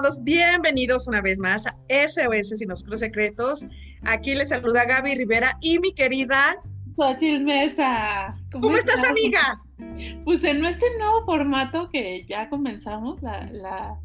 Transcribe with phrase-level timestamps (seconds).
[0.00, 3.66] todos bienvenidos una vez más a SOS Sin Oscuros Secretos.
[4.02, 6.56] Aquí les saluda Gaby Rivera y mi querida
[6.96, 8.34] Xochitl Mesa.
[8.50, 9.60] ¿Cómo, estás, amiga?
[10.24, 13.98] Pues en este nuevo formato que ya comenzamos la,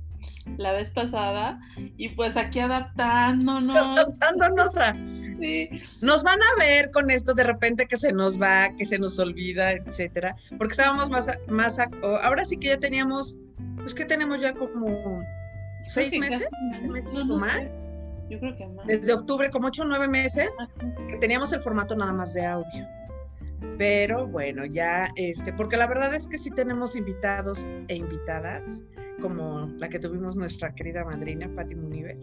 [0.58, 1.62] la, vez pasada
[1.96, 3.78] y pues aquí adaptándonos.
[3.98, 4.94] Adaptándonos a...
[5.40, 5.70] Sí.
[6.02, 9.18] Nos van a ver con esto de repente que se nos va, que se nos
[9.20, 11.78] olvida, etcétera, porque estábamos más, más,
[12.22, 13.36] ahora sí que ya teníamos,
[13.78, 15.24] pues que tenemos ya como
[15.88, 16.48] seis meses,
[16.90, 17.82] meses o más.
[18.30, 18.88] Yo creo que más.
[18.88, 20.56] Desde octubre, como ocho o nueve meses,
[21.10, 22.88] que teníamos el formato nada más de audio.
[23.78, 28.86] Pero bueno, ya, este, porque la verdad es que sí tenemos invitados e invitadas,
[29.22, 32.16] como la que tuvimos nuestra querida madrina, Patti Munive,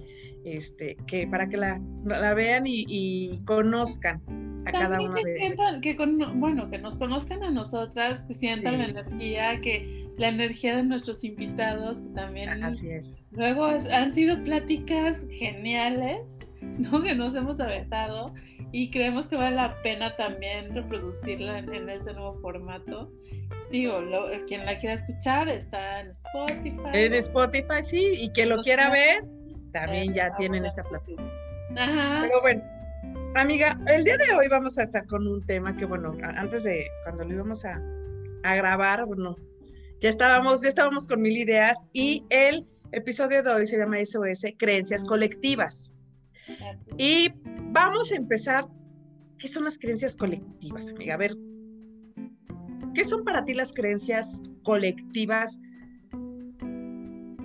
[0.44, 4.22] este, que para que la, la vean y, conozcan
[4.66, 5.96] a cada una de sientan, que
[6.34, 11.24] bueno, que nos conozcan a nosotras, que sientan la energía, que la energía de nuestros
[11.24, 12.62] invitados, que también...
[12.62, 13.14] Así es.
[13.30, 16.20] Luego han sido pláticas geniales,
[16.60, 17.02] ¿no?
[17.02, 18.34] Que nos hemos aventado
[18.72, 23.12] y creemos que vale la pena también reproducirla en, ese nuevo formato.
[23.70, 24.00] Digo,
[24.46, 26.88] quien la quiera escuchar está en Spotify.
[26.92, 29.24] En Spotify, sí, y quien lo quiera ver,
[29.72, 31.30] también ya tienen esta plataforma.
[31.76, 32.20] Ajá.
[32.22, 32.62] Pero bueno,
[33.34, 36.86] amiga, el día de hoy vamos a estar con un tema que, bueno, antes de
[37.04, 37.80] cuando lo íbamos a,
[38.42, 39.36] a grabar, bueno,
[40.02, 44.46] ya estábamos, ya estábamos con mil ideas y el episodio de hoy se llama SOS,
[44.58, 45.94] Creencias Colectivas.
[46.98, 47.28] Y
[47.70, 48.66] vamos a empezar.
[49.38, 51.14] ¿Qué son las creencias colectivas, amiga?
[51.14, 51.36] A ver,
[52.94, 55.58] ¿qué son para ti las creencias colectivas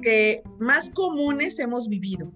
[0.01, 2.31] que más comunes hemos vivido,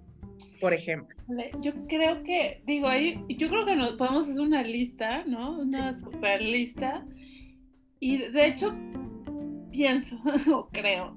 [0.59, 1.15] por ejemplo?
[1.61, 5.59] Yo creo que, digo, ahí, yo creo que nos podemos hacer una lista, ¿no?
[5.59, 7.05] Una super lista.
[7.99, 8.75] Y de hecho,
[9.71, 10.17] pienso
[10.53, 11.15] o creo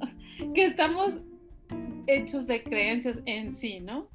[0.55, 1.15] que estamos
[2.07, 4.09] hechos de creencias en sí, ¿no?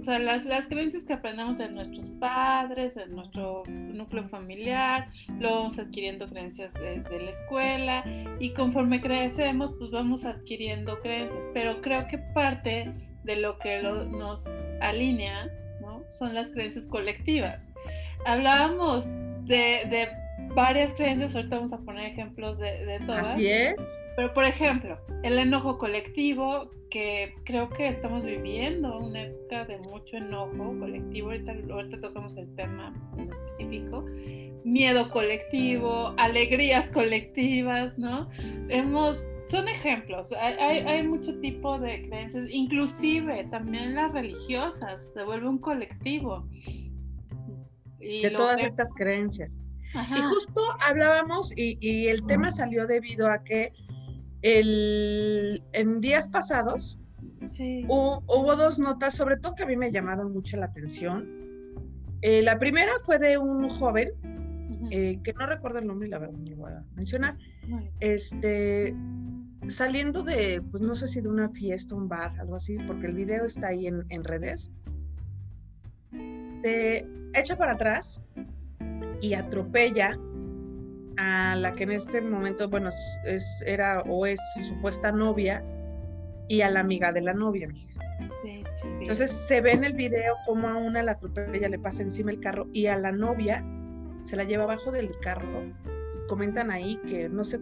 [0.00, 5.08] O sea, las, las creencias que aprendemos de nuestros padres, de nuestro núcleo familiar,
[5.38, 8.04] luego vamos adquiriendo creencias de, la escuela
[8.40, 11.46] y conforme crecemos, pues vamos adquiriendo creencias.
[11.54, 14.44] Pero creo que parte de lo que nos
[14.80, 15.48] alinea,
[15.80, 16.02] ¿no?
[16.10, 17.60] Son las creencias colectivas.
[18.26, 19.06] Hablábamos
[19.44, 20.08] de
[20.54, 23.28] varias creencias, ahorita vamos a poner ejemplos de, de todas.
[23.28, 23.76] Así es.
[24.16, 30.18] Pero por ejemplo, el enojo colectivo, que creo que estamos viviendo una época de mucho
[30.18, 34.04] enojo colectivo, ahorita, ahorita tocamos el tema en específico,
[34.64, 38.28] miedo colectivo, alegrías colectivas, ¿no?
[38.68, 45.24] Hemos, son ejemplos, hay, hay, hay mucho tipo de creencias, inclusive también las religiosas, se
[45.24, 46.46] vuelve un colectivo.
[47.98, 49.50] de todas estas creencias.
[49.94, 53.72] Y justo hablábamos y, el tema salió debido a que
[54.42, 56.98] el, en días pasados
[57.88, 61.28] hubo, dos notas, sobre todo que a mí me llamaron mucho la atención.
[62.22, 64.12] Eh, la primera fue de un joven,
[64.90, 67.36] eh, que no recuerdo el nombre y la verdad no lo voy a mencionar,
[68.00, 68.94] este,
[69.68, 73.14] saliendo de, pues no sé si de una fiesta, un bar, algo así, porque el
[73.14, 74.70] video está ahí en, en redes,
[76.60, 78.20] se echa para atrás
[79.20, 80.18] y atropella
[81.16, 82.90] a la que en este momento, bueno,
[83.24, 85.64] es, era o es su supuesta novia
[86.48, 87.68] y a la amiga de la novia.
[88.42, 92.02] Sí, sí, Entonces se ve en el video como a una la atropella, le pasa
[92.02, 93.64] encima el carro y a la novia
[94.22, 95.72] se la lleva abajo del carro.
[96.28, 97.60] Comentan ahí que no sé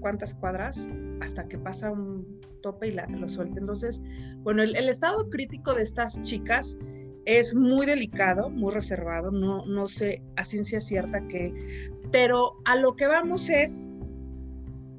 [0.00, 0.88] cuántas cuadras
[1.20, 3.60] hasta que pasa un tope y la, lo suelta.
[3.60, 4.02] Entonces,
[4.38, 6.78] bueno, el, el estado crítico de estas chicas
[7.24, 12.96] es muy delicado, muy reservado, no, no sé a ciencia cierta que, pero a lo
[12.96, 13.90] que vamos es,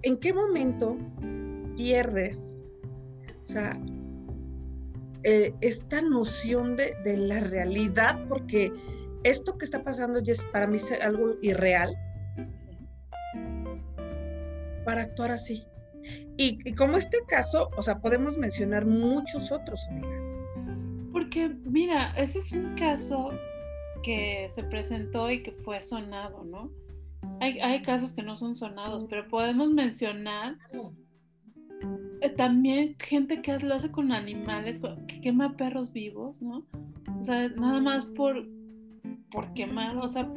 [0.04, 0.98] ¿en qué momento
[1.76, 2.62] pierdes
[5.24, 8.26] eh, esta noción de, de, la realidad?
[8.28, 8.72] Porque
[9.24, 11.96] esto que está pasando ya es para mí algo irreal
[14.86, 15.66] para actuar así.
[16.38, 20.31] Y, y como este caso, o sea, podemos mencionar muchos otros, amiga.
[21.32, 23.32] Porque, mira, ese es un caso
[24.04, 26.70] que se presentó y que fue sonado, ¿no?
[27.40, 30.58] Hay, hay casos que no son sonados, pero podemos mencionar
[32.20, 36.66] eh, también gente que lo hace con animales, que quema perros vivos, ¿no?
[37.18, 38.46] O sea, nada más por,
[39.32, 40.30] por quemar, o sea,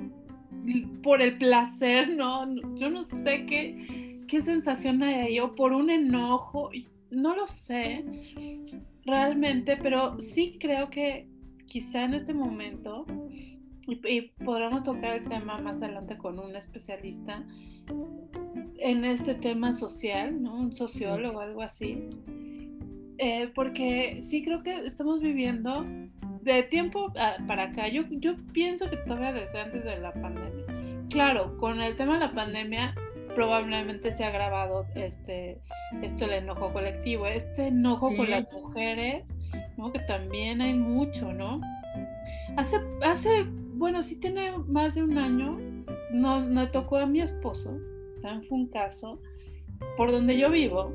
[1.03, 2.47] por el placer, ¿no?
[2.77, 6.71] Yo no sé qué, qué sensación hay ahí, o por un enojo,
[7.11, 8.05] no lo sé
[9.05, 11.29] realmente, pero sí creo que
[11.67, 13.07] quizá en este momento,
[13.87, 17.45] y, podremos tocar el tema más adelante con un especialista
[18.79, 20.55] en este tema social, ¿no?
[20.55, 21.99] Un sociólogo o algo así.
[23.19, 25.87] eh, porque sí creo que estamos viviendo
[26.43, 27.13] de tiempo
[27.47, 27.89] para acá.
[27.89, 30.65] Yo, yo pienso que todavía desde antes de la pandemia.
[31.11, 32.95] Claro, con el tema de la pandemia
[33.35, 35.61] probablemente se ha agravado este,
[36.03, 39.25] esto el enojo colectivo, este enojo con las mujeres,
[39.77, 39.93] ¿no?
[39.93, 41.61] Que también hay mucho, ¿no?
[42.57, 43.45] Hace, hace,
[43.75, 45.59] bueno, sí tiene más de un año,
[46.13, 47.77] nos, me tocó a mi esposo,
[48.23, 49.21] también fue un caso,
[49.97, 50.93] por donde yo vivo,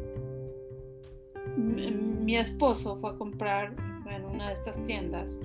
[1.57, 3.74] mi, esposo fue a comprar
[4.09, 5.39] en una de estas tiendas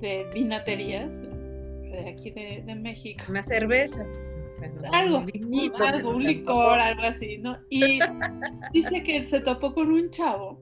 [0.00, 3.24] de vinaterías de aquí de, de México.
[3.28, 4.36] Unas cervezas.
[4.92, 5.24] Algo,
[5.78, 7.56] algo un licor, algo así, ¿no?
[7.70, 7.98] Y
[8.72, 10.60] dice que se topó con un chavo.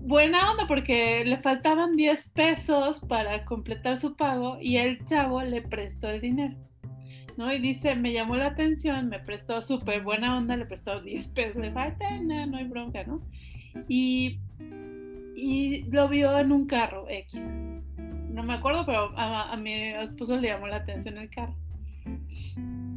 [0.00, 5.62] Buena onda porque le faltaban 10 pesos para completar su pago y el chavo le
[5.62, 6.56] prestó el dinero.
[7.38, 7.52] ¿no?
[7.52, 11.56] Y dice, me llamó la atención, me prestó súper buena onda, le prestó 10 pesos,
[11.56, 13.22] le falta, no, no hay bronca, ¿no?
[13.86, 14.40] Y,
[15.36, 17.52] y lo vio en un carro X.
[18.28, 21.54] No me acuerdo, pero a, mi esposo le llamó la atención el carro.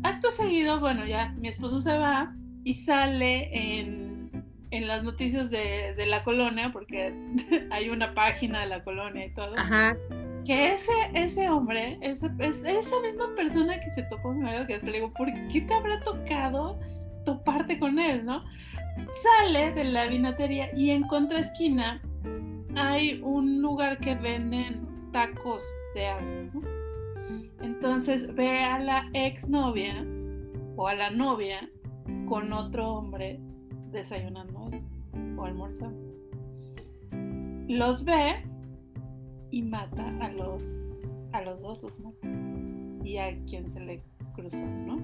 [0.04, 4.32] Acto seguido, bueno, ya mi esposo se va y sale en,
[4.72, 7.14] en las noticias de, de, la colonia, porque
[7.72, 9.58] hay una página de la colonia y todo.
[9.58, 9.96] Ajá
[10.46, 14.80] que ese, ese hombre, esa, es esa misma persona que se topó mi marido, que
[14.80, 16.80] le digo, ¿por qué te habrá tocado
[17.26, 18.44] toparte con él, no?
[19.24, 22.02] Sale de la vinatería y en contraesquina
[22.76, 25.62] hay un lugar que venden tacos
[25.94, 26.62] de agua,
[27.62, 30.06] Entonces ve a la exnovia
[30.76, 31.70] o a la novia
[32.26, 33.40] con otro hombre
[33.92, 34.72] desayunando
[35.38, 36.12] o almorzando.
[37.68, 38.44] Los ve
[39.52, 40.88] y mata a los,
[41.34, 42.28] a los dos, los mata.
[43.04, 44.04] Y a quien se le
[44.34, 45.00] cruzó, ¿no?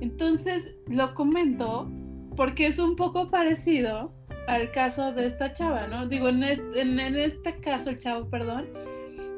[0.00, 1.88] Entonces lo comento
[2.36, 4.12] porque es un poco parecido
[4.46, 6.06] al caso de esta chava, ¿no?
[6.06, 8.66] Digo, en este, en, este caso, el chavo, perdón,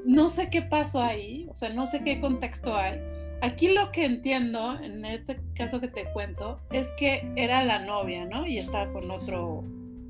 [0.04, 3.00] no sé qué pasó ahí, sea, no sé qué contexto hay.
[3.40, 8.24] Aquí lo que entiendo, en este caso que te cuento, es que era la novia,
[8.24, 8.46] ¿no?
[8.46, 9.64] Y estaba con otro,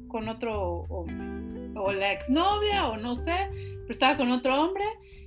[0.09, 3.51] con otro hombre, o la exnovia, o no sé,
[3.89, 4.85] estaba con otro hombre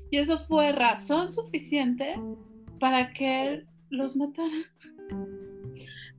[0.10, 2.20] y eso fue razón suficiente
[2.80, 4.50] para que él los matara.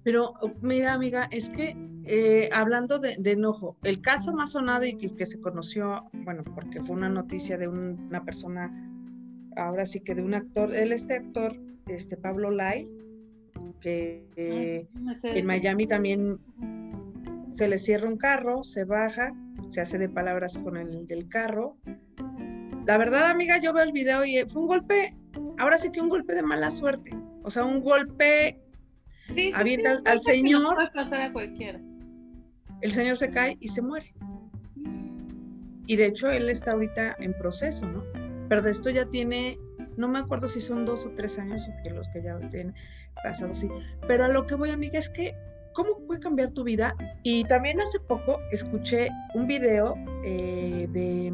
[0.02, 5.14] Pero mira, amiga, es que eh, hablando de, enojo, el caso más sonado y que,
[5.14, 8.70] que, se conoció, bueno, porque fue una noticia de una persona,
[9.56, 11.56] ahora sí que de un actor, él este actor,
[11.86, 12.88] este Pablo Lai,
[13.80, 14.86] que eh,
[15.24, 16.38] en Miami también
[17.48, 19.34] se le cierra un carro, se baja,
[19.68, 21.76] se hace de palabras con el del carro,
[22.86, 25.14] la verdad, amiga, yo veo el video y fue un golpe,
[25.58, 27.12] ahora sí que un golpe de mala suerte.
[27.44, 28.60] O sea, un golpe
[29.34, 30.74] sí, al, señor.
[30.74, 31.80] puede pasar a cualquiera.
[32.80, 34.12] El señor se cae y se muere.
[35.86, 38.02] Y de hecho, él está ahorita en proceso, ¿no?
[38.52, 39.58] Pero de esto ya tiene,
[39.96, 42.74] no me acuerdo si son dos o tres años o que los que ya tienen
[43.24, 43.66] pasado, sí.
[44.06, 45.34] Pero a lo que voy, amiga, es que
[45.72, 46.94] ¿cómo puede cambiar tu vida?
[47.22, 51.32] Y también hace poco escuché un video eh, de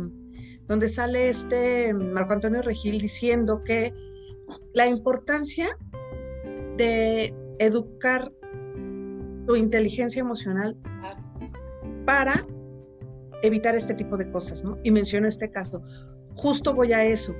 [0.68, 3.92] donde sale este Marco Antonio Regil diciendo que
[4.74, 5.76] la importancia
[6.76, 8.30] de educar
[9.44, 10.76] tu inteligencia emocional
[12.06, 12.46] para
[13.42, 14.78] evitar este tipo de cosas, ¿no?
[14.84, 15.82] Y menciono este caso.
[16.38, 17.34] Justo voy a eso.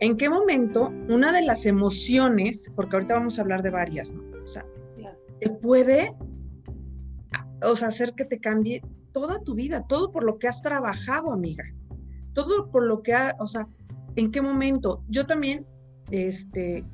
[0.00, 4.22] ¿En qué momento una de las emociones, porque ahorita vamos a hablar de varias, ¿no?
[4.42, 4.66] O sea,
[5.40, 6.14] te puede,
[7.62, 8.82] o sea, hacer que te cambie
[9.12, 11.64] toda tu vida, todo por lo que has trabajado, amiga
[12.36, 13.66] todo por lo que ha, o sea,
[14.14, 15.02] en qué momento.
[15.08, 15.66] Yo también,
[16.10, 16.84] este,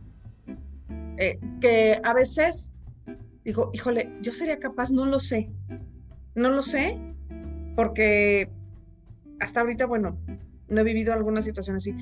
[1.18, 2.72] eh, que a veces
[3.44, 5.50] digo, híjole, yo sería capaz, no lo sé,
[6.36, 6.96] no lo sé,
[7.74, 8.48] porque
[9.40, 10.12] hasta ahorita, bueno,
[10.72, 11.94] no he vivido alguna situación así,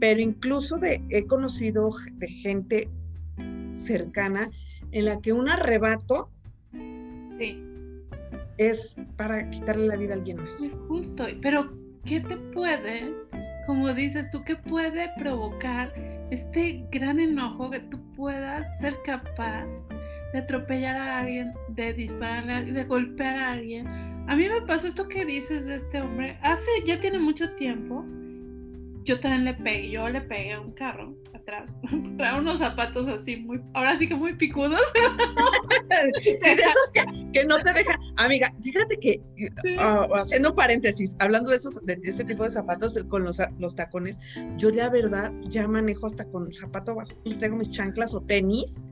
[0.00, 2.90] pero incluso de, he conocido de gente
[3.76, 4.50] cercana
[4.92, 6.30] en la que un arrebato
[7.38, 7.62] sí.
[8.58, 10.60] es para quitarle la vida a alguien más.
[10.60, 11.72] Es justo, pero
[12.04, 13.12] ¿qué te puede,
[13.66, 15.92] como dices tú, qué puede provocar
[16.30, 19.66] este gran enojo que tú puedas ser capaz
[20.32, 24.15] de atropellar a alguien, de dispararle, de golpear a alguien?
[24.28, 28.04] A mí me pasó esto que dices de este hombre, hace, ya tiene mucho tiempo,
[29.04, 31.70] yo también le pegué, yo le pegué a un carro atrás,
[32.18, 34.80] trae unos zapatos así muy, ahora sí que muy picudos.
[36.22, 36.92] sí, de esos
[37.32, 37.96] que, no te dejan.
[38.16, 39.20] Amiga, fíjate que,
[39.78, 44.18] ah, haciendo paréntesis, hablando de esos, de ese tipo de zapatos con los, los tacones,
[44.56, 48.84] yo ya verdad ya manejo hasta con zapato bajo, tengo mis chanclas o tenis,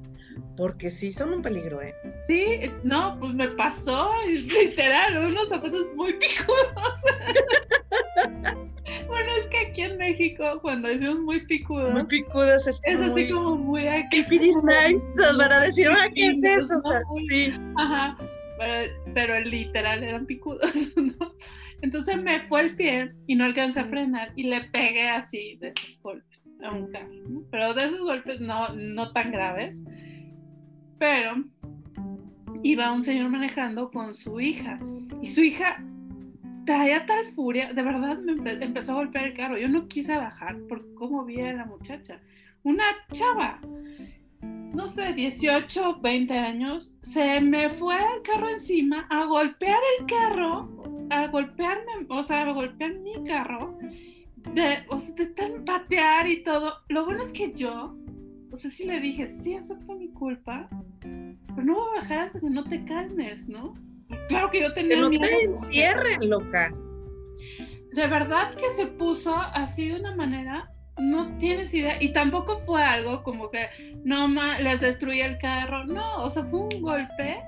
[0.56, 1.94] porque sí son un peligro, ¿eh?
[2.26, 6.74] Sí, no, pues me pasó, literal, unos zapatos muy picudos.
[9.06, 13.28] bueno, es que aquí en México, cuando decimos muy picudos, muy picudos es, es así
[13.30, 14.18] como muy aquí.
[14.18, 15.02] It is nice
[15.36, 16.78] para decir, ah, ¿qué es eso?
[16.78, 17.52] O sea, sí.
[17.76, 18.16] Ajá,
[18.58, 21.34] pero, pero literal eran picudos, ¿no?
[21.82, 25.68] Entonces me fue el pie y no alcancé a frenar y le pegué así de
[25.76, 27.42] esos golpes a un carro, ¿no?
[27.50, 29.84] Pero de esos golpes no, no tan graves
[30.98, 31.44] pero
[32.62, 34.78] iba un señor manejando con su hija
[35.20, 35.82] y su hija
[36.64, 39.58] traía tal furia, de verdad me empezó a golpear el carro.
[39.58, 42.20] Yo no quise bajar por cómo vi a la muchacha.
[42.62, 43.60] Una chava,
[44.40, 51.08] no sé, 18, 20 años, se me fue el carro encima a golpear el carro,
[51.10, 53.78] a golpearme, o sea, a golpear mi carro,
[54.54, 56.78] de, o sea, de tan patear y todo.
[56.88, 57.94] Lo bueno es que yo
[58.54, 60.68] o sea, sí le dije, sí, acepto mi culpa,
[61.00, 63.74] pero no voy a bajar hasta que no te calmes, ¿no?
[64.28, 66.72] Claro que yo tenía que no te encierren, loca.
[67.92, 72.00] De verdad que se puso así de una manera, no tienes idea.
[72.00, 73.66] Y tampoco fue algo como que,
[74.04, 75.84] no, ma, les destruí el carro.
[75.86, 77.42] No, o sea, fue un golpe.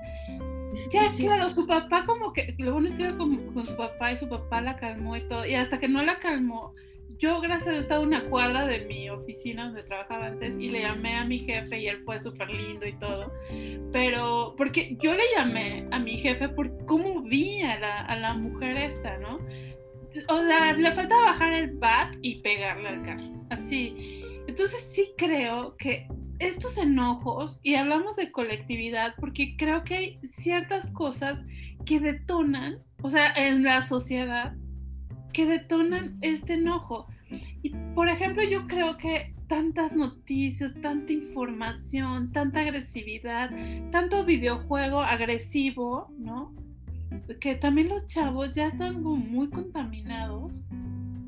[0.91, 4.11] Ya, claro, su papá como que, lo bueno es que iba con, con su papá
[4.11, 5.45] y su papá la calmó y todo.
[5.45, 6.73] Y hasta que no la calmó,
[7.19, 10.81] yo gracias a Dios estaba una cuadra de mi oficina donde trabajaba antes y le
[10.81, 13.31] llamé a mi jefe y él fue súper lindo y todo.
[13.91, 18.33] Pero porque yo le llamé a mi jefe por cómo vi a la, a la
[18.33, 19.39] mujer esta, ¿no?
[20.29, 24.23] O sea, le faltaba bajar el bat y pegarle al carro, así.
[24.47, 26.07] Entonces sí creo que
[26.39, 31.39] estos enojos, y hablamos de colectividad, porque creo que hay ciertas cosas
[31.85, 34.55] que detonan, o sea, en la sociedad,
[35.37, 37.05] que detonan este enojo.
[37.61, 43.51] Y por ejemplo, yo creo que tantas noticias, tanta información, tanta agresividad,
[43.91, 46.55] tanto videojuego agresivo, ¿no?
[47.39, 50.65] Que también los chavos ya están muy contaminados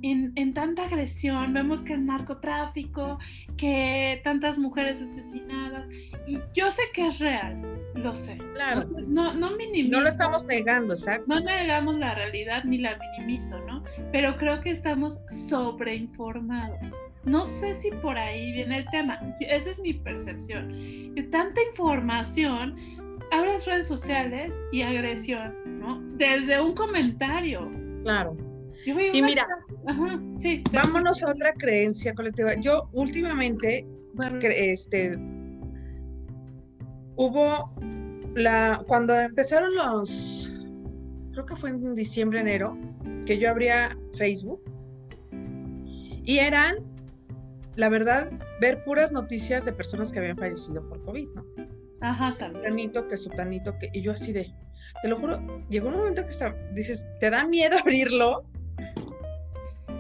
[0.02, 1.54] en, en, tanta agresión.
[1.54, 3.20] Vemos que el narcotráfico,
[3.58, 5.88] que tantas mujeres asesinadas.
[6.28, 7.62] Y yo sé que es real,
[7.96, 8.38] lo sé.
[8.54, 8.88] Claro.
[9.08, 9.98] No, no minimizo.
[9.98, 11.26] No lo estamos negando, exacto.
[11.28, 13.84] No negamos la realidad ni la minimizo, ¿no?
[14.12, 16.80] Pero creo que estamos sobreinformados.
[17.26, 19.20] No sé si por ahí viene el tema.
[19.42, 20.70] Esa es mi percepción.
[21.16, 22.76] Que tanta información,
[23.32, 26.00] abres redes sociales y agresión, ¿no?
[26.18, 27.70] Desde un comentario.
[28.04, 28.38] Claro.
[28.86, 29.48] Y mira,
[29.88, 32.56] Ajá, sí, vámonos a otra creencia colectiva.
[32.56, 33.86] Yo últimamente,
[34.44, 35.18] este,
[37.16, 37.74] hubo
[38.36, 40.52] la, cuando empezaron los,
[41.32, 42.78] creo que fue en diciembre, enero,
[43.26, 44.62] que yo abría Facebook
[46.24, 46.78] y eran,
[47.76, 48.30] la verdad,
[48.62, 51.46] ver puras noticias de personas que habían fallecido por COVID, ¿no?
[52.02, 52.92] Ajá, también.
[52.92, 54.54] que sutanito, que, y yo así de,
[55.02, 58.46] te lo juro, llegó un momento que está, dices, ¿te da miedo abrirlo?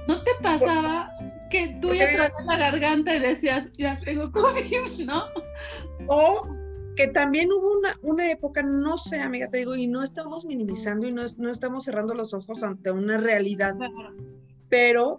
[0.10, 1.14] ¿No te pasaba
[1.52, 5.22] que tú ya traías la garganta y decías, ya tengo COVID, ¿no?
[6.08, 6.48] O
[6.96, 11.08] que también hubo una, una época, no sé, amiga, te digo, y no estamos minimizando
[11.08, 13.76] y no, no estamos cerrando los ojos ante una realidad,
[14.68, 15.18] pero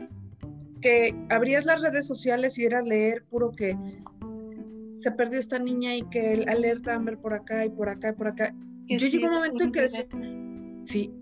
[0.81, 3.79] que abrías las redes sociales y era leer puro que
[4.97, 8.15] se perdió esta niña y que el alerta Amber por acá y por acá y
[8.15, 8.53] por acá.
[8.89, 10.07] Yo llegó un momento en que decía,
[10.85, 11.15] sí,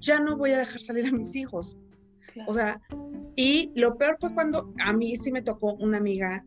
[0.00, 1.78] ya no voy a dejar salir a mis hijos.
[2.46, 2.80] O sea,
[3.34, 6.44] y lo peor fue cuando a mí sí me tocó una amiga,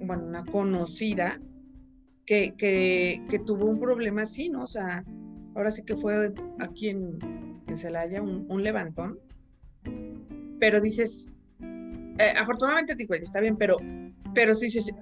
[0.00, 1.38] bueno, una conocida,
[2.26, 2.54] que,
[3.28, 4.62] que, tuvo un problema así, ¿no?
[4.62, 5.04] O sea,
[5.54, 7.18] ahora sí que fue aquí en,
[7.66, 9.18] en Celaya un, levantón,
[10.58, 11.32] pero dices,
[12.18, 13.76] eh, afortunadamente digo, está bien, pero,
[14.34, 14.92] pero sí dices,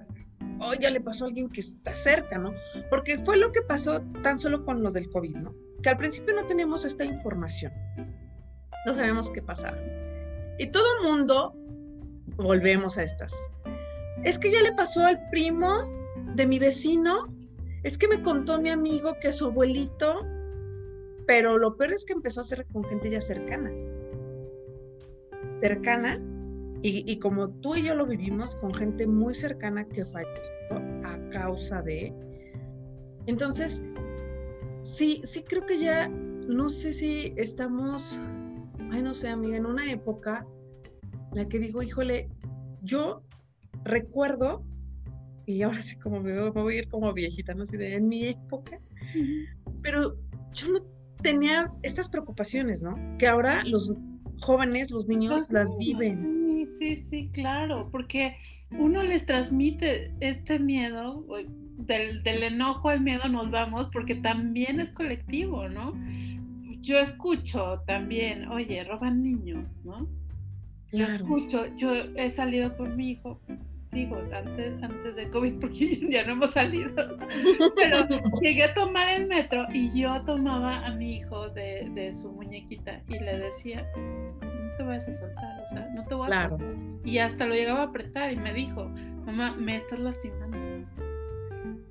[0.59, 2.51] oh, ya le pasó a alguien que está cerca, ¿no?
[2.89, 5.53] Porque fue lo que pasó tan solo con lo del COVID, ¿no?
[5.83, 7.71] Que al principio no teníamos esta información,
[8.85, 9.77] no sabíamos qué pasaba.
[10.61, 11.55] Y todo el mundo,
[12.37, 13.33] volvemos a estas,
[14.23, 15.89] es que ya le pasó al primo
[16.35, 17.35] de mi vecino,
[17.81, 20.23] es que me contó mi amigo que su abuelito,
[21.25, 23.71] pero lo peor es que empezó a ser con gente ya cercana.
[25.51, 26.21] Cercana,
[26.83, 30.53] y, como tú y yo lo vivimos, con gente muy cercana que falleció
[31.05, 32.13] a causa de...
[33.25, 33.83] Entonces,
[34.83, 38.19] sí, sí creo que ya, no sé si estamos,
[38.91, 40.45] ay, no sé, amiga, en una época
[41.31, 42.29] en la que digo, híjole,
[42.81, 43.23] yo
[43.83, 44.63] recuerdo
[45.45, 47.95] y ahora sí como me, veo, me voy a ir como viejita, no sé, de
[47.95, 48.79] en mi época,
[49.81, 50.15] pero
[50.53, 50.81] yo no
[51.21, 52.95] tenía estas preocupaciones, ¿no?
[53.17, 53.93] Que ahora los
[54.41, 56.15] jóvenes, los niños las viven.
[56.15, 58.35] Sí, sí, sí, claro, porque
[58.77, 61.25] uno les transmite este miedo,
[61.77, 65.93] del, del enojo al miedo nos vamos porque también es colectivo, ¿no?
[66.81, 70.07] Yo escucho también, oye, roban niños, ¿no?
[70.91, 73.39] Yo escucho, yo he salido con mi hijo,
[73.91, 76.91] digo, antes, antes de COVID, porque ya no hemos salido,
[77.75, 78.07] pero
[78.41, 83.01] llegué a tomar el metro y yo tomaba a mi hijo de, de su muñequita
[83.07, 86.67] y le decía, no te vayas a soltar, o sea, no te voy a soltar.
[87.05, 88.89] Y hasta lo llegaba a apretar y me dijo,
[89.25, 90.57] mamá, me estás lastimando.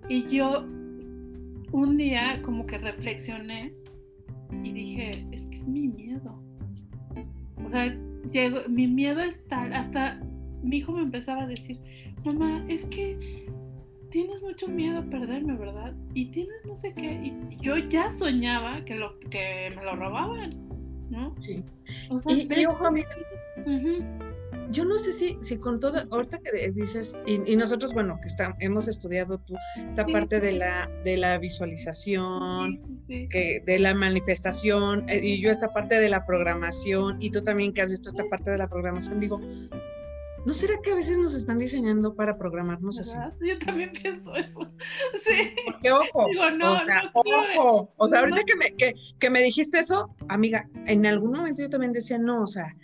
[0.09, 0.67] Y yo
[1.73, 3.73] un día como que reflexioné
[4.63, 6.43] y dije, es que es mi miedo.
[7.65, 7.97] O sea,
[8.31, 10.21] llegó, mi miedo es tal, hasta
[10.63, 11.79] mi hijo me empezaba a decir,
[12.25, 13.47] mamá, es que
[14.11, 15.95] tienes mucho miedo a perderme, ¿verdad?
[16.15, 17.13] Y tienes no sé qué.
[17.13, 20.51] Y yo ya soñaba que, lo, que me lo robaban,
[21.11, 21.35] ¿no?
[21.39, 21.65] Sí.
[22.27, 23.09] y, ojo, amiga,
[24.71, 28.57] yo no sé si, si con todo, ahorita que dices, y, nosotros, bueno, que está,
[28.61, 29.55] hemos estudiado tú,
[29.89, 35.73] esta parte de la, de la visualización, Que, de la manifestación, eh, y yo esta
[35.73, 39.21] parte de la programación, y tú también que has visto esta parte de la programación,
[39.21, 39.41] digo,
[40.47, 43.19] ¿No será que a veces nos están diseñando para programarnos así?
[43.43, 44.61] Yo también pienso eso.
[45.23, 45.55] Sí.
[45.67, 50.15] Porque ojo, o sea, ojo, o sea, ahorita que me, que, que me dijiste eso,
[50.29, 52.75] amiga, en algún momento yo también decía, no, o sea,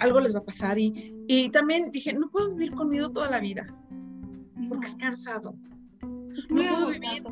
[0.00, 0.78] algo les va a pasar.
[0.78, 3.72] Y, y también dije, no puedo vivir con miedo toda la vida,
[4.68, 5.54] porque es cansado.
[6.02, 7.22] no puedo vivir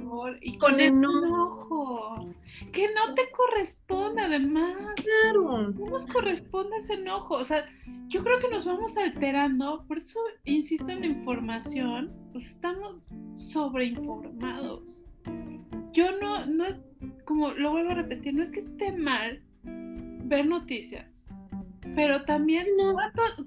[0.40, 2.33] y con, enojo.
[2.71, 4.76] Que no te corresponde, además.
[4.95, 5.73] Claro.
[5.73, 7.35] No nos corresponde ese enojo.
[7.35, 7.64] O sea,
[8.07, 9.85] yo creo que nos vamos alterando.
[9.88, 12.12] Por eso insisto en la información.
[12.31, 15.09] Pues estamos sobreinformados.
[15.93, 16.76] Yo no, no es,
[17.25, 21.18] como lo vuelvo a repetir, no es que esté mal ver noticias
[21.94, 22.66] pero también,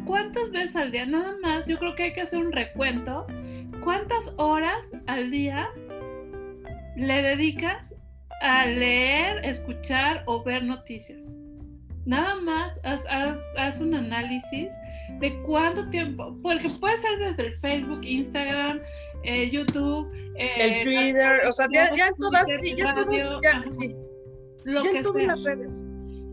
[0.05, 1.05] ¿cuántas veces al día?
[1.05, 3.25] Nada más, yo creo que hay que hacer un recuento.
[3.83, 5.69] ¿Cuántas horas al día
[6.95, 7.95] le dedicas
[8.41, 11.25] a leer, escuchar o ver noticias?
[12.05, 14.69] Nada más, haz, un análisis
[15.19, 18.79] de cuánto tiempo, porque puede ser desde el Facebook, Instagram,
[19.23, 23.95] eh, YouTube, el eh, Twitter, o sea, ya, todas, sí, ya todas, ya, sí.
[24.65, 25.85] ya en todas las redes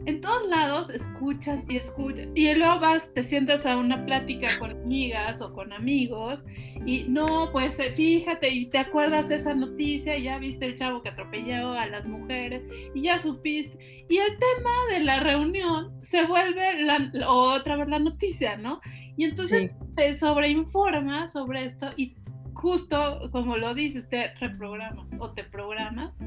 [0.09, 2.29] en todos lados escuchas y escuchas.
[2.35, 6.41] Y luego vas, te sientas a una plática con amigas o con amigos
[6.87, 11.03] y no, pues eh, fíjate y te acuerdas esa noticia y ya viste el chavo
[11.03, 12.63] que atropelló a las mujeres
[12.95, 14.07] y ya supiste.
[14.09, 18.81] Y el tema de la reunión se vuelve la, otra vez la noticia, ¿no?
[19.19, 22.15] Y entonces te sobreinforma sobre esto y
[22.59, 26.19] justo como lo dices, te reprogramas o te programas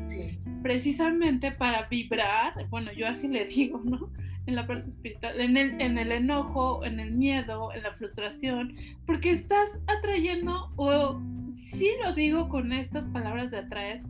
[0.63, 4.09] precisamente para vibrar, bueno, yo así le digo, ¿no?
[4.45, 8.75] En la parte espiritual, en el, en el enojo, en el miedo, en la frustración,
[9.05, 11.19] porque estás atrayendo, o
[11.65, 14.01] sí lo digo con estas palabras de atraer,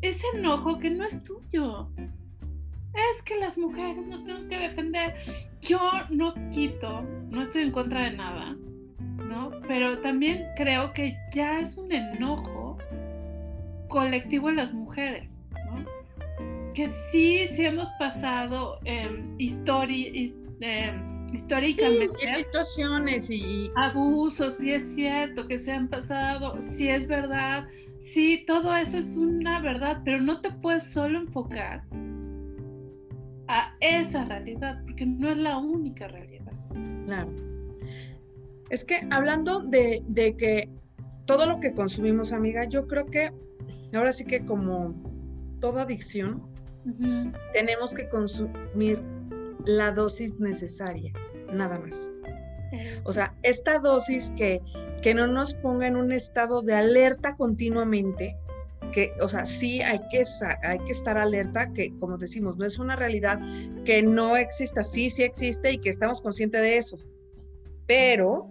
[0.00, 1.90] ese enojo que no es tuyo.
[3.12, 5.14] Es que las mujeres nos tenemos que defender.
[5.60, 8.56] Yo no quito, no estoy en contra de nada,
[9.28, 9.50] ¿no?
[9.66, 12.78] Pero también creo que ya es un enojo
[13.88, 15.34] colectivo en las mujeres,
[15.66, 15.84] ¿no?
[16.74, 22.26] Que sí, sí hemos pasado eh, históricamente.
[22.26, 23.70] situaciones y...
[23.76, 27.66] Abusos, sí es cierto que se han pasado, sí es verdad,
[28.02, 31.84] sí, todo eso es una verdad, pero no te puedes solo enfocar
[33.48, 36.52] a esa realidad, porque no es la única realidad.
[37.04, 37.45] Claro.
[38.70, 40.02] Es que hablando de,
[40.38, 40.70] que
[41.24, 43.32] todo lo que consumimos, amiga, yo creo que
[43.94, 44.94] ahora sí que como
[45.60, 46.42] toda adicción,
[47.52, 49.02] tenemos que consumir
[49.64, 51.12] la dosis necesaria,
[51.52, 51.94] nada más.
[53.04, 54.60] O sea, esta dosis que,
[55.02, 58.36] que no nos ponga en un estado de alerta continuamente,
[58.92, 60.24] que, o sea, sí hay que,
[60.62, 63.40] hay que estar alerta, que como decimos, no es una realidad
[63.84, 66.98] que no exista, sí, sí existe y que estamos conscientes de eso,
[67.86, 68.50] pero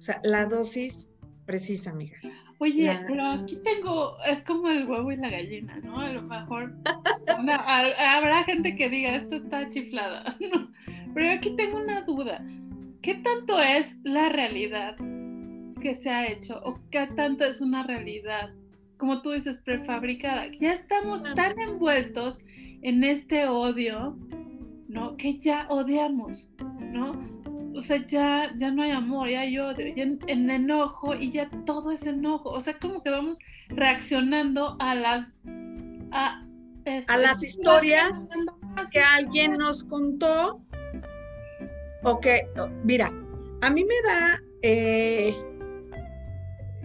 [0.00, 1.12] o sea, la dosis
[1.44, 2.16] precisa, amiga.
[2.56, 6.00] Oye, pero aquí tengo, es como el huevo y la gallina, ¿no?
[6.00, 6.72] A lo mejor
[7.98, 10.72] habrá gente que diga, esto está chiflada, ¿no?
[11.12, 12.42] Pero yo aquí tengo una duda.
[13.02, 14.96] ¿Qué tanto es la realidad
[15.82, 18.54] que se ha hecho o qué tanto es una realidad,
[18.96, 20.46] como tú dices, prefabricada?
[20.58, 22.38] Ya estamos tan envueltos
[22.80, 24.16] en este odio,
[24.88, 25.18] ¿no?
[25.18, 26.48] Que ya odiamos,
[26.80, 27.39] ¿no?
[27.74, 31.48] O sea, ya, ya no hay amor, ya hay odio, ya en, enojo y ya
[31.66, 32.50] todo es enojo.
[32.50, 35.32] O sea, como que vamos reaccionando a las
[36.12, 36.44] a,
[36.84, 38.28] este, las historias
[38.90, 40.60] que alguien nos contó
[42.02, 42.48] o que,
[42.82, 43.12] mira,
[43.60, 45.34] a mí me da, eh,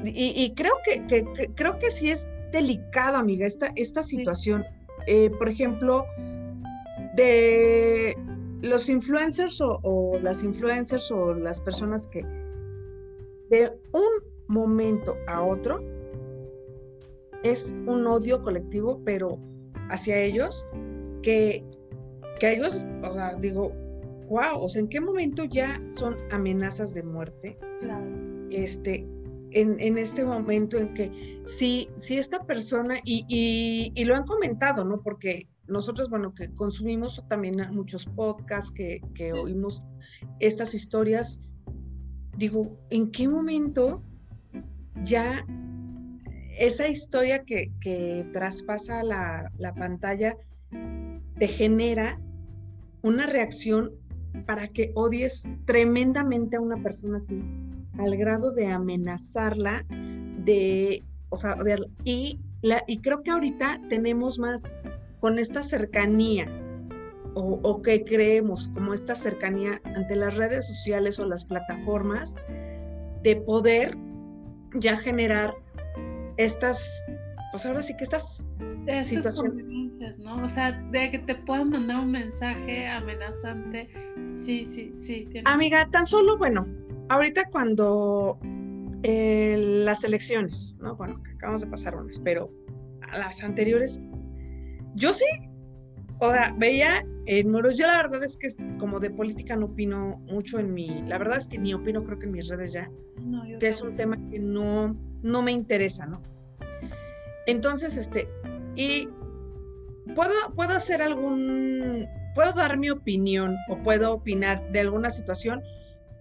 [0.04, 4.64] y, creo que, creo que sí es delicado, amiga, esta, esta situación.
[5.08, 6.06] Eh, por ejemplo,
[7.16, 8.16] de
[8.62, 12.22] los influencers o, las influencers o las personas que
[13.50, 14.12] de un
[14.48, 15.84] momento a otro
[17.44, 19.38] es un odio colectivo, pero
[19.90, 20.66] hacia ellos,
[21.22, 21.64] que,
[22.40, 23.72] que ellos, o sea, digo,
[24.30, 27.58] wow, o sea, ¿en qué momento ya son amenazas de muerte?
[27.80, 28.06] Claro.
[28.50, 29.06] Este,
[29.52, 34.26] en, en, este momento en que si, si esta persona, y, y, y, lo han
[34.26, 35.02] comentado, ¿no?
[35.02, 39.84] Porque nosotros, bueno, que consumimos también muchos podcasts, que, que oímos
[40.40, 41.42] estas historias,
[42.38, 44.04] digo, ¿en qué momento
[45.04, 45.46] ya
[46.58, 50.38] esa historia que, que traspasa la, la, pantalla
[51.38, 52.20] te genera
[53.02, 53.92] una reacción
[54.46, 57.42] para que odies tremendamente a una persona así,
[57.98, 61.58] al grado de amenazarla, de, o sea,
[62.04, 64.64] y, la, y creo que ahorita tenemos más
[65.26, 66.48] con esta cercanía
[67.34, 72.36] o, que creemos como esta cercanía ante las redes sociales o las plataformas
[73.24, 73.98] de poder
[74.76, 75.56] ya generar
[76.38, 77.04] estas,
[77.52, 78.46] pues ahora sí que estas
[79.02, 79.66] situaciones.
[80.20, 80.44] ¿no?
[80.44, 83.90] O sea, de que te puedan mandar un mensaje amenazante.
[84.44, 85.28] Sí, sí, sí.
[85.46, 86.68] Amiga, tan solo, bueno,
[87.10, 88.38] ahorita cuando
[89.02, 90.96] eh, las elecciones, ¿no?
[90.96, 92.52] Bueno, acabamos de pasar unas, pero
[93.12, 94.00] a las anteriores
[94.96, 95.26] yo sí,
[96.20, 100.18] o sea, veía en Moros, yo la verdad es que como de política no opino
[100.28, 102.90] mucho en mi, la verdad es que ni opino creo que en mis redes ya,
[103.60, 106.22] que es un tema que no, no me interesa, ¿no?
[107.48, 108.28] Entonces, este,
[108.76, 109.10] y
[110.16, 115.62] puedo, puedo hacer algún, puedo dar mi opinión o puedo opinar de alguna situación,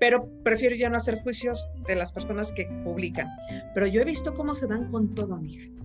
[0.01, 3.29] pero prefiero ya no hacer juicios de las personas que publican.
[3.75, 5.84] Pero yo he visto cómo se dan con todo, amiga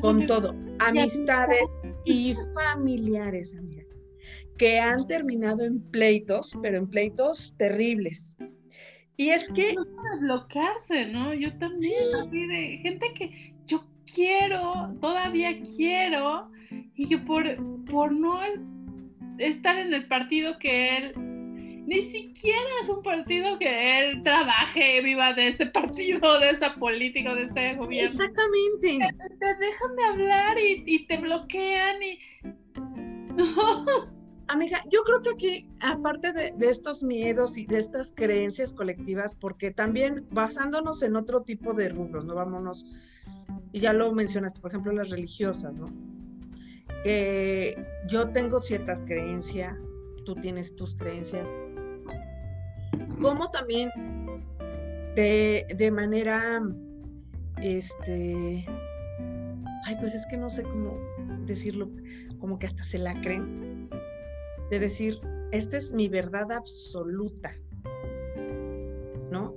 [0.00, 3.84] con todo, amistades y familiares, amiga,
[4.56, 8.36] que han terminado en pleitos, pero en pleitos terribles.
[9.16, 9.74] Y es que...
[9.74, 11.34] No puede bloquearse, ¿no?
[11.34, 16.50] Yo también, de gente que yo quiero, todavía quiero,
[16.94, 17.44] y que por,
[17.84, 18.40] por no
[19.38, 21.37] estar en el partido que él
[21.88, 27.34] ni siquiera es un partido que él trabaje, viva de ese partido, de esa política,
[27.34, 28.10] de ese gobierno.
[28.10, 28.98] Exactamente.
[29.38, 32.18] Te, dejan de hablar y, te bloquean y...
[34.48, 39.70] Amiga, yo creo que aquí, aparte de, estos miedos y de estas creencias colectivas, porque
[39.70, 42.84] también basándonos en otro tipo de rubros, no vámonos,
[43.72, 45.86] y ya lo mencionaste, por ejemplo, las religiosas, ¿no?
[48.08, 49.74] yo tengo ciertas creencias,
[50.26, 51.54] tú tienes tus creencias,
[53.20, 53.90] como también
[55.14, 56.62] de, manera,
[57.60, 58.64] este,
[59.84, 60.96] ay, pues es que no sé cómo
[61.44, 61.90] decirlo,
[62.38, 63.88] como que hasta se la creen,
[64.70, 65.18] de decir,
[65.50, 67.52] esta es mi verdad absoluta,
[69.30, 69.54] ¿no?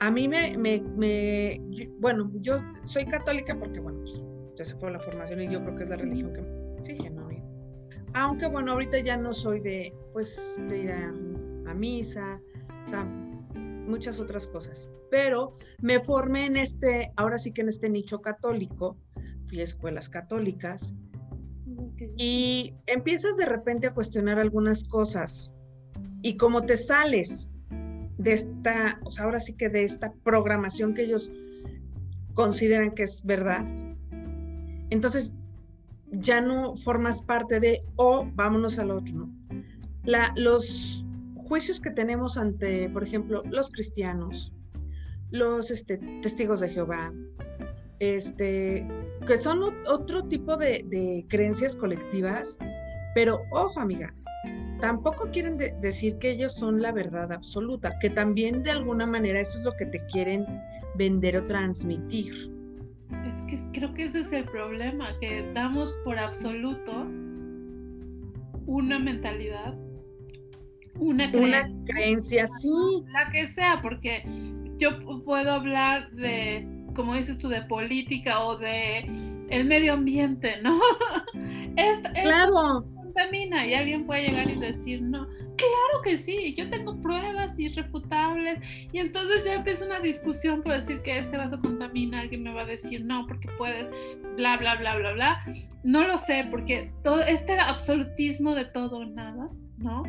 [0.00, 1.60] A mí me, me,
[2.00, 4.20] bueno, yo soy católica porque, bueno, pues,
[4.56, 7.08] ya se fue la formación y yo creo que es la religión que me sigue,
[7.10, 7.22] ¿no?
[8.14, 12.42] Aunque, bueno, ahorita ya no soy de, pues, de ir a misa,
[12.84, 13.04] o sea,
[13.86, 14.88] muchas otras cosas.
[15.10, 18.96] Pero me formé en este, ahora sí que en este nicho católico,
[19.46, 20.94] fui a escuelas católicas,
[22.16, 25.54] y empiezas de repente a cuestionar algunas cosas.
[26.22, 27.50] Y como te sales
[28.18, 31.32] de esta, o sea, ahora sí que de esta programación que ellos
[32.34, 33.64] consideran que es verdad,
[34.90, 35.34] entonces
[36.10, 39.30] ya no formas parte de, o vámonos al otro, ¿no?
[40.04, 41.06] La, los
[41.52, 44.54] juicios que tenemos ante, por ejemplo, los cristianos,
[45.30, 47.12] los este, testigos de Jehová,
[47.98, 48.88] este,
[49.26, 52.56] que son otro tipo de, creencias colectivas,
[53.14, 54.14] pero ojo amiga,
[54.80, 59.58] tampoco quieren decir que ellos son la verdad absoluta, que también de alguna manera eso
[59.58, 60.46] es lo que te quieren
[60.96, 62.50] vender o transmitir.
[63.30, 66.92] Es que creo que ese es el problema, que damos por absoluto
[68.64, 69.74] una mentalidad
[70.98, 71.30] una
[71.86, 72.70] creencia, sí.
[73.12, 74.24] La que sea, porque
[74.78, 79.00] yo puedo hablar de, como dices tú, de política o de
[79.50, 80.80] el medio ambiente, ¿no?
[82.22, 82.84] claro.
[82.94, 85.26] contamina y alguien puede llegar y decir, no,
[85.56, 88.60] claro que sí, yo tengo pruebas irrefutables
[88.92, 92.62] y entonces ya empieza una discusión por decir que este vaso contamina, alguien me va
[92.62, 93.86] a decir, no, porque puedes,
[94.36, 95.44] bla, bla, bla, bla, bla.
[95.82, 100.04] No lo sé, porque todo este absolutismo de todo nada, ¿no?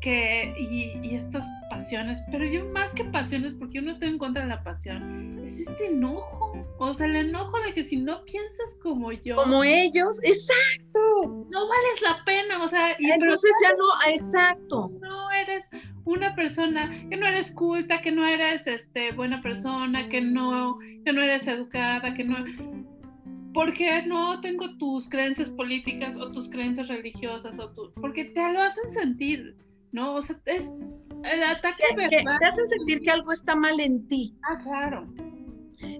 [0.00, 4.42] Que, y, estas pasiones, pero yo más que pasiones, porque yo no estoy en contra
[4.42, 6.66] de la pasión, es este enojo.
[6.78, 9.36] O sea, el enojo de que si no piensas como yo.
[9.36, 11.46] Como ellos, exacto.
[11.50, 12.96] No vales la pena, o sea.
[12.98, 14.88] Y entonces ya no, exacto.
[15.00, 15.68] No eres
[16.04, 21.12] una persona, que no eres culta, que no eres este, buena persona, que no, que
[21.12, 22.36] no eres educada, que no
[23.52, 28.62] porque no tengo tus creencias políticas o tus creencias religiosas o tu, porque te lo
[28.62, 29.56] hacen sentir,
[29.92, 30.16] ¿no?
[30.16, 30.64] O sea, es
[31.24, 34.36] el ataque te hacen sentir que algo está mal en ti.
[34.42, 35.06] Ah, claro.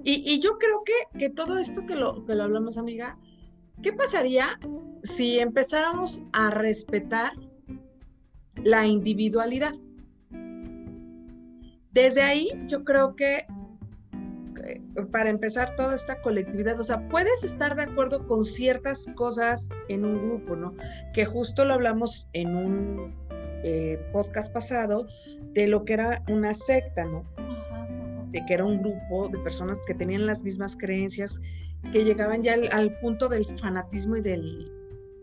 [0.04, 3.18] Y, yo creo que, que, todo esto que lo, que lo hablamos, amiga,
[3.82, 4.58] ¿qué pasaría
[5.02, 7.32] si empezáramos a respetar
[8.62, 9.74] la individualidad?
[11.92, 13.46] Desde ahí yo creo que
[14.64, 19.70] eh, para empezar toda esta colectividad, o sea, puedes estar de acuerdo con ciertas cosas
[19.88, 20.74] en un grupo, ¿no?
[21.14, 23.29] Que justo lo hablamos en un
[23.64, 25.06] eh, podcast pasado
[25.52, 27.24] de lo que era una secta, ¿no?
[28.30, 31.40] De que era un grupo de personas que tenían las mismas creencias,
[31.92, 34.72] que llegaban ya al, punto del fanatismo y del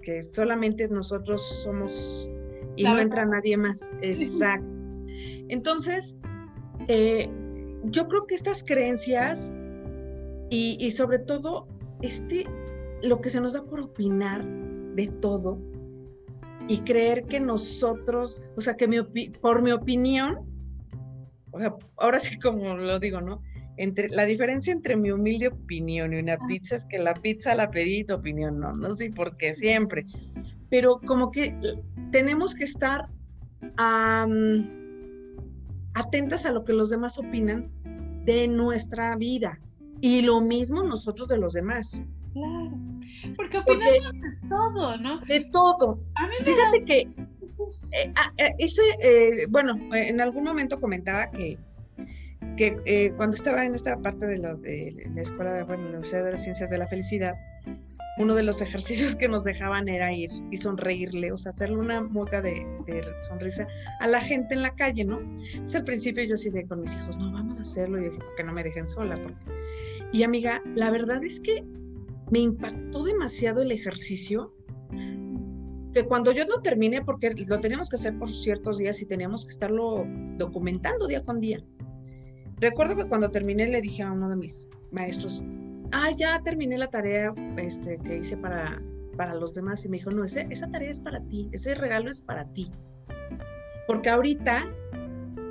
[0.01, 2.29] que solamente nosotros somos
[2.75, 3.93] y no entra nadie más.
[4.01, 4.67] Exacto.
[5.49, 6.17] Entonces,
[6.87, 7.29] eh,
[7.85, 9.55] yo creo que estas creencias
[10.49, 11.67] y, sobre todo
[12.01, 12.45] este,
[13.03, 14.45] lo que se nos da por opinar
[14.95, 15.59] de todo
[16.67, 19.01] y creer que nosotros, o sea, que mi
[19.41, 20.45] por mi opinión,
[21.51, 23.41] o sea, ahora sí como lo digo, ¿no?
[23.77, 27.69] Entre, la diferencia entre mi humilde opinión y una pizza es que la pizza la
[27.69, 30.05] pedí tu opinión, no, no sé por qué, siempre.
[30.69, 31.55] Pero como que
[32.11, 33.07] tenemos que estar
[35.93, 37.71] atentas a lo que los demás opinan
[38.25, 39.59] de nuestra vida
[40.01, 42.01] y lo mismo nosotros de los demás.
[42.37, 42.71] Claro,
[43.35, 45.19] porque opinamos de todo, ¿no?
[45.21, 45.99] De todo.
[46.43, 47.07] Fíjate que
[47.91, 51.57] eh, ah, eh, ese, eh, bueno, en algún momento comentaba que,
[52.57, 56.31] que cuando estaba en esta parte de, lo, de la escuela, bueno, la Universidad de
[56.31, 57.35] las Ciencias de la Felicidad,
[58.17, 62.01] uno de los ejercicios que nos dejaban era ir y sonreírle, o sea, hacerle una
[62.01, 62.65] mueca de,
[63.27, 63.67] sonrisa
[63.99, 65.19] a la gente en la calle, ¿no?
[65.19, 68.19] Entonces al principio yo sí de con mis hijos, no, vamos a hacerlo, y dije,
[68.19, 69.15] porque no me dejen sola?
[69.15, 69.37] Porque...
[70.11, 71.63] Y amiga, la verdad es que
[72.31, 74.53] me impactó demasiado el ejercicio,
[75.93, 79.45] que cuando yo lo terminé, porque lo teníamos que hacer por ciertos días y teníamos
[79.45, 80.05] que estarlo
[80.37, 81.59] documentando día con día.
[82.59, 85.43] Recuerdo que cuando terminé le dije a uno de mis maestros,
[85.91, 88.81] ah, ya terminé la tarea este, que hice para,
[89.15, 89.85] para los demás.
[89.85, 92.71] Y me dijo, no, ese, esa tarea es para ti, ese regalo es para ti.
[93.87, 94.65] Porque ahorita,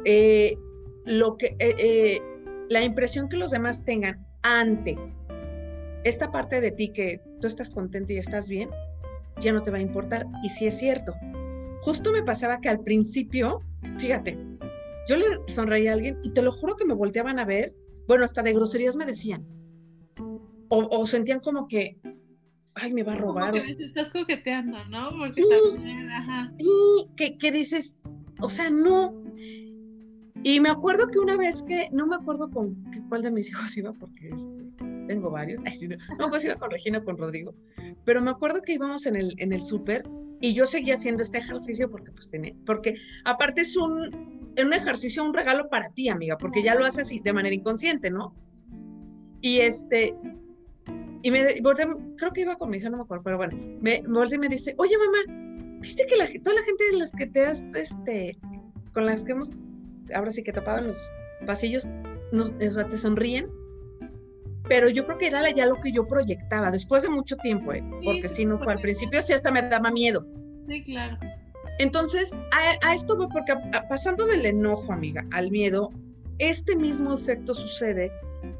[0.04, 0.58] eh,
[1.04, 2.22] lo que, eh, eh,
[2.68, 4.96] la impresión que los demás tengan ante
[6.08, 8.70] esta parte de ti que tú estás contento y estás bien,
[9.42, 10.26] ya no te va a importar.
[10.42, 11.14] Y si es cierto.
[11.80, 13.60] Justo me pasaba que al principio,
[13.98, 14.38] fíjate,
[15.08, 17.74] yo le sonreía a alguien y te lo juro que me volteaban a ver,
[18.06, 19.44] bueno, hasta de groserías me decían,
[20.68, 21.98] o, sentían como que,
[22.74, 23.50] ay, me va a robar.
[23.50, 25.10] Como que estás coqueteando, ¿no?
[25.10, 26.52] Porque sí, también, ajá.
[27.16, 27.98] que, que dices,
[28.40, 29.12] o sea, no.
[30.42, 32.76] Y me acuerdo que una vez que, no me acuerdo con
[33.08, 34.65] cuál de mis hijos iba, porque este,
[35.06, 35.62] tengo varios,
[36.18, 37.54] no, pues iba con Regina con Rodrigo,
[38.04, 40.04] pero me acuerdo que íbamos en el, en el súper
[40.40, 45.24] y yo seguía haciendo este ejercicio porque pues tenía, porque aparte es un, un ejercicio,
[45.24, 48.34] un regalo para ti, amiga, porque ya lo haces de manera inconsciente, ¿no?
[49.40, 50.14] Y este,
[51.22, 51.46] y me
[52.16, 54.48] creo que iba con mi hija, no me acuerdo, pero bueno, me, me y me
[54.48, 58.38] dice, oye mamá, ¿viste que la, toda la gente de las que te has, este,
[58.92, 59.50] con las que hemos,
[60.14, 61.10] ahora sí que tapado en los
[61.46, 61.88] pasillos,
[62.32, 63.48] nos, o sea, te sonríen?
[64.68, 67.84] Pero yo creo que era ya lo que yo proyectaba, después de mucho tiempo, ¿eh?
[68.04, 70.26] porque si no fue al principio, sí hasta me daba miedo.
[70.68, 71.16] Sí, claro.
[71.78, 73.54] Entonces, a, a esto voy porque
[73.88, 75.90] pasando del enojo, amiga, al miedo,
[76.38, 78.10] este mismo efecto sucede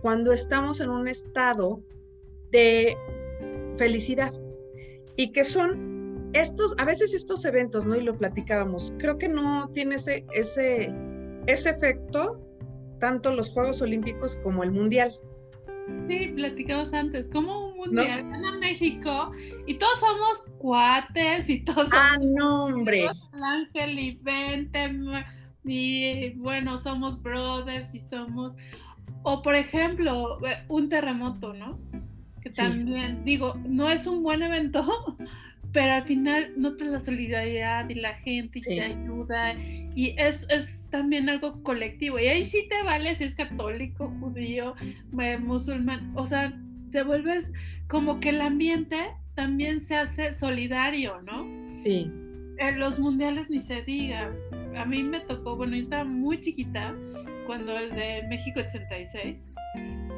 [0.03, 1.81] cuando estamos en un estado
[2.51, 2.97] de
[3.77, 4.33] felicidad
[5.16, 7.97] y que son estos, a veces estos eventos, ¿no?
[7.97, 10.92] Y lo platicábamos, creo que no tiene ese, ese,
[11.47, 12.42] ese efecto
[12.99, 15.12] tanto los Juegos Olímpicos como el Mundial.
[16.09, 19.33] Sí, platicamos antes, como un mundial en México
[19.66, 23.09] y todos somos cuates y todos ah, no, hombre.
[23.33, 24.90] Ángel y Vente
[25.64, 28.57] y bueno, somos brothers y somos
[29.22, 31.81] o por ejemplo, un terremoto, ¿no?
[32.55, 35.16] también, digo, no es un buen evento,
[35.77, 39.53] pero al final notas la solidaridad y la gente y te ayuda
[39.95, 44.75] y es, es también algo colectivo y ahí sí te vale si es católico, judío,
[45.39, 46.59] musulmán, o sea,
[46.93, 47.53] te vuelves
[47.89, 48.97] como que el ambiente
[49.35, 51.45] también se hace solidario, ¿no?
[51.85, 52.11] Sí.
[52.57, 54.35] En los mundiales ni se diga,
[54.79, 56.97] a mí me tocó, bueno, yo estaba muy chiquita
[57.47, 59.37] cuando el de México 86,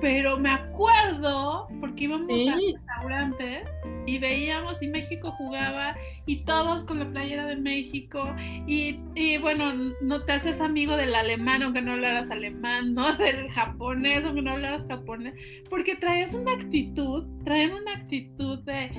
[0.01, 3.67] pero me acuerdo porque íbamos a restaurantes
[4.07, 8.35] y veíamos y México jugaba y todos con la playera de México
[8.67, 13.13] y, y, bueno, no te haces amigo del alemán aunque no hablaras alemán, ¿no?
[13.19, 15.35] Del japonés aunque no hablaras japonés,
[15.69, 18.91] porque traías una actitud, traían una actitud de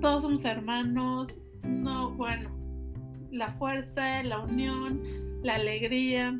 [0.00, 2.50] todos somos hermanos, no, bueno,
[3.30, 5.02] la fuerza, la unión,
[5.42, 6.36] la alegría.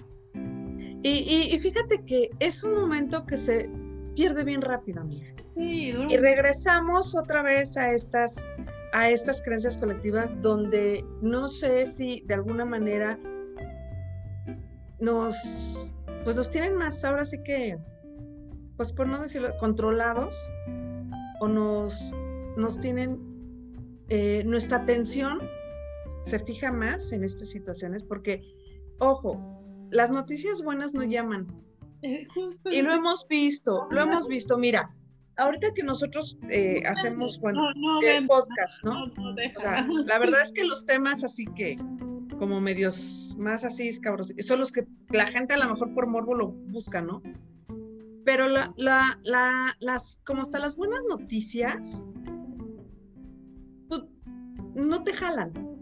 [1.03, 3.71] Y, fíjate que es un momento que se
[4.15, 5.27] pierde bien rápido, amiga.
[5.55, 8.45] Sí, y regresamos otra vez a estas,
[8.93, 13.19] a estas creencias colectivas donde no sé si de alguna manera
[14.99, 15.89] nos,
[16.25, 17.79] pues nos tienen más ahora sí que,
[18.77, 20.35] pues por no decirlo, controlados
[21.41, 22.13] o nos,
[22.57, 23.21] nos tienen
[24.09, 25.41] eh, nuestra atención
[26.23, 28.43] se fija más en estas situaciones porque,
[28.99, 29.56] ojo,
[29.91, 31.47] las noticias buenas no llaman.
[32.03, 32.27] Eh,
[32.67, 34.59] y lo hemos visto, lo hemos visto.
[34.59, 34.95] Mira,
[35.37, 37.63] ahorita que nosotros eh, hacemos, bueno,
[38.03, 39.05] el podcast, ¿no?
[39.05, 41.77] O sea, la verdad es que los temas así que
[42.39, 46.35] como medios más así escabros, son los que la gente a lo mejor por morbo
[46.35, 47.23] lo busca, ¿no?
[48.25, 52.05] Pero la, la, la, las, como hasta las buenas noticias,
[53.89, 54.03] pues,
[54.75, 55.76] no te jalan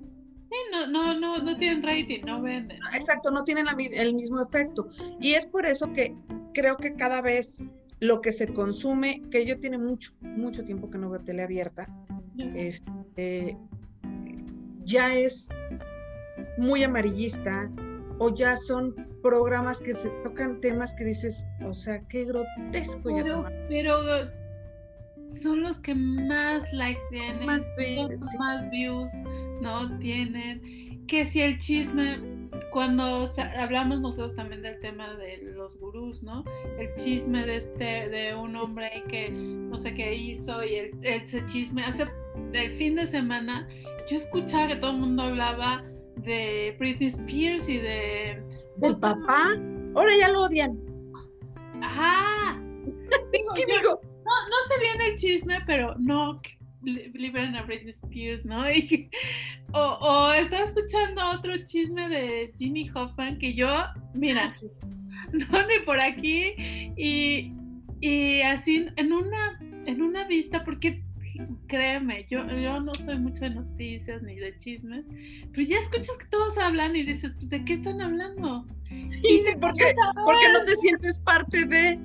[0.70, 2.78] no, no, no, no tienen rating, no venden.
[2.94, 4.88] Exacto, no tienen el mismo efecto.
[5.20, 6.14] Y es por eso que
[6.52, 7.62] creo que cada vez
[8.00, 11.88] lo que se consume, que yo tiene mucho, mucho tiempo que no veo tele abierta,
[12.54, 13.56] este,
[14.84, 15.48] ya es
[16.58, 17.70] muy amarillista
[18.18, 23.46] o ya son programas que se tocan temas que dices, o sea, qué grotesco pero,
[23.68, 23.98] Pero
[25.40, 27.70] son los que más likes tienen, más,
[28.38, 29.10] más views
[29.64, 29.98] ¿no?
[29.98, 36.44] Tienen, que si el chisme, cuando hablamos nosotros también del tema de los gurús, ¿no?
[36.78, 41.44] El chisme de este, de un hombre que no sé qué hizo y el, ese
[41.46, 42.06] chisme, hace
[42.52, 43.66] el fin de semana,
[44.08, 45.82] yo escuchaba que todo el mundo hablaba
[46.16, 48.42] de Britney Spears y de...
[48.76, 49.58] ¿Del papá?
[49.94, 50.78] Ahora ya lo odian.
[51.80, 52.60] Ajá.
[53.56, 54.00] ¿Qué digo?
[54.24, 56.40] No, no sé bien el chisme, pero no,
[56.84, 58.64] liberan a Britney Spears, ¿no?
[59.74, 63.68] o, o, estaba escuchando otro chisme de Jimmy Hoffman que yo,
[64.14, 64.86] mira, ah,
[65.32, 66.54] no, ni por aquí,
[66.96, 67.52] y,
[68.00, 71.02] y así en una, en una vista, porque
[71.66, 75.04] créeme, yo, yo no soy mucho de noticias ni de chismes,
[75.52, 78.66] pero ya escuchas que todos hablan y dices, pues, ¿de qué están hablando?
[79.08, 79.94] Sí, porque,
[80.24, 81.92] porque no te sientes parte de...
[81.92, 81.98] Sí,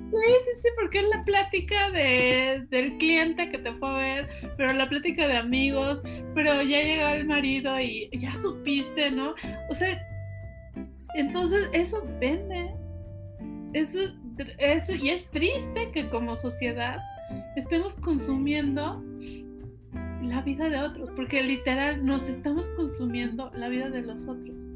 [0.44, 4.72] sí, sí, porque es la plática de, del cliente que te fue a ver, pero
[4.72, 6.02] la plática de amigos,
[6.34, 9.34] pero ya llegó el marido y ya supiste, ¿no?
[9.68, 10.00] O sea,
[11.14, 12.70] entonces eso vende.
[13.72, 13.98] Eso,
[14.58, 16.98] eso, y es triste que como sociedad
[17.56, 19.02] estemos consumiendo
[20.22, 24.70] la vida de otros, porque literal nos estamos consumiendo la vida de los otros.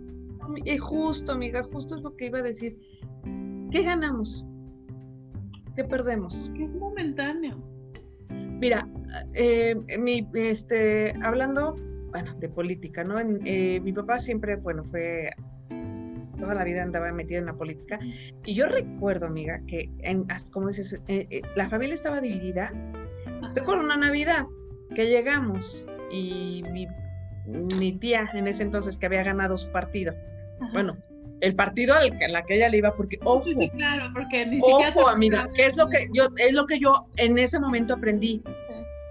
[0.64, 2.78] Y justo, amiga, justo es lo que iba a decir.
[3.70, 4.46] ¿Qué ganamos?
[5.74, 6.50] ¿Qué perdemos?
[6.56, 7.62] es momentáneo.
[8.30, 8.88] Mira,
[9.34, 11.76] eh, mi, este, hablando,
[12.10, 13.18] bueno, de política, ¿no?
[13.18, 15.30] Eh, mi papá siempre, bueno, fue
[16.44, 17.98] toda la vida andaba metido en la política.
[18.44, 22.72] Y yo recuerdo, amiga, que, en, como dices, eh, la familia estaba dividida.
[23.54, 24.44] Recuerdo una Navidad
[24.94, 26.86] que llegamos y mi,
[27.46, 30.14] mi, tía en ese entonces que había ganado su partido,
[30.72, 30.96] bueno,
[31.40, 34.60] el partido al que, la que ella le iba, porque ojo, sí, claro, porque ni
[34.62, 38.42] ojo, amiga, que es lo que yo, es lo que yo en ese momento aprendí.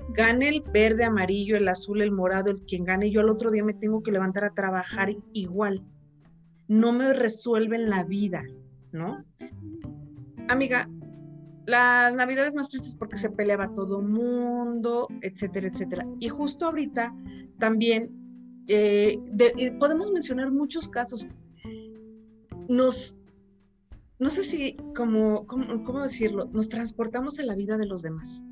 [0.10, 3.64] Gane el verde, amarillo, el azul, el morado, el quien gane, yo al otro día
[3.64, 5.84] me tengo que levantar a trabajar igual.
[6.68, 8.44] No me resuelven la vida,
[8.92, 9.24] ¿no?
[10.48, 10.90] Amiga,
[11.66, 16.06] las navidades más tristes porque se peleaba todo mundo, etcétera, etcétera.
[16.20, 17.14] Y justo ahorita
[17.60, 18.12] también
[18.68, 19.20] eh,
[19.80, 21.28] podemos mencionar muchos casos.
[22.68, 23.20] Nos,
[24.20, 25.46] no sé si, cómo,
[26.02, 28.44] decirlo, nos transportamos a la vida de los demás.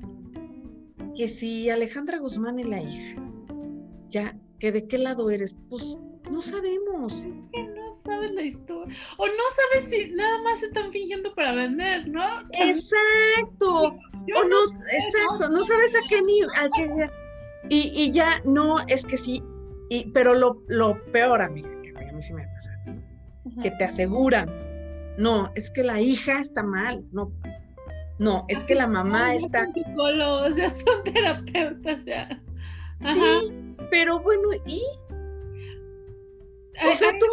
[1.16, 3.22] Que si Alejandra Guzmán es la hija,
[4.08, 5.98] ya, que de qué lado eres, pues
[6.30, 7.26] no sabemos.
[7.92, 8.96] No sabes la historia.
[9.18, 12.22] O no sabes si nada más están fingiendo para vender, ¿no?
[12.52, 13.84] Exacto.
[13.84, 14.56] o no,
[14.92, 17.10] exacto, no sabes a qué ni a qué
[17.68, 19.40] y, y, ya no es que sí,
[19.88, 22.70] y, pero lo, lo peor, amiga, que a mí sí me pasa,
[23.62, 24.50] que te aseguran,
[25.16, 27.32] no, es que la hija está mal, no,
[28.18, 29.66] no, es que la mamá está.
[29.66, 32.42] Son psicólogos, ya son terapeutas, ya.
[33.08, 34.82] Sí, pero bueno, ¿y?
[36.84, 37.26] O sea, tú,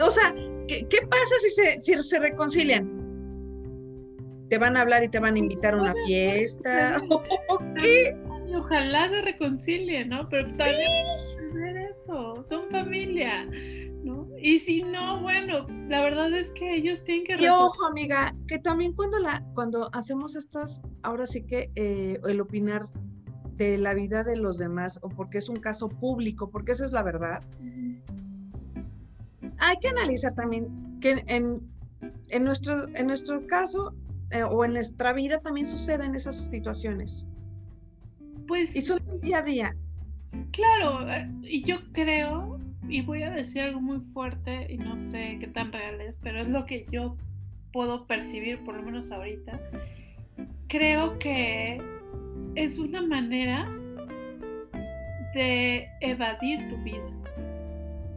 [0.00, 0.34] o sea,
[0.66, 3.02] ¿qué, pasa si se, si se reconcilian?
[4.48, 7.00] ¿Te van a hablar y te van a invitar a una fiesta?
[7.10, 8.16] ¿O qué?
[8.54, 10.28] Ojalá se reconcilien, ¿no?
[10.28, 11.06] Pero también
[11.54, 13.48] ver eso, son familia.
[14.04, 14.28] ¿No?
[14.36, 17.40] Y si no, bueno, la verdad es que ellos tienen que...
[17.40, 22.40] Y ojo, amiga, que también cuando, la, cuando hacemos estas, ahora sí que eh, el
[22.40, 22.82] opinar
[23.56, 26.90] de la vida de los demás o porque es un caso público, porque esa es
[26.90, 27.44] la verdad,
[29.62, 31.60] hay que analizar también que en,
[32.30, 33.94] en, nuestro, en nuestro caso
[34.32, 37.28] eh, o en nuestra vida también suceden esas situaciones.
[38.48, 38.74] Pues...
[38.74, 39.76] Y son el día a día.
[40.50, 42.58] Claro, eh, y yo creo,
[42.88, 46.40] y voy a decir algo muy fuerte y no sé qué tan real es, pero
[46.40, 47.16] es lo que yo
[47.72, 49.60] puedo percibir, por lo menos ahorita.
[50.66, 51.80] Creo que
[52.56, 53.70] es una manera
[55.34, 57.06] de evadir tu vida.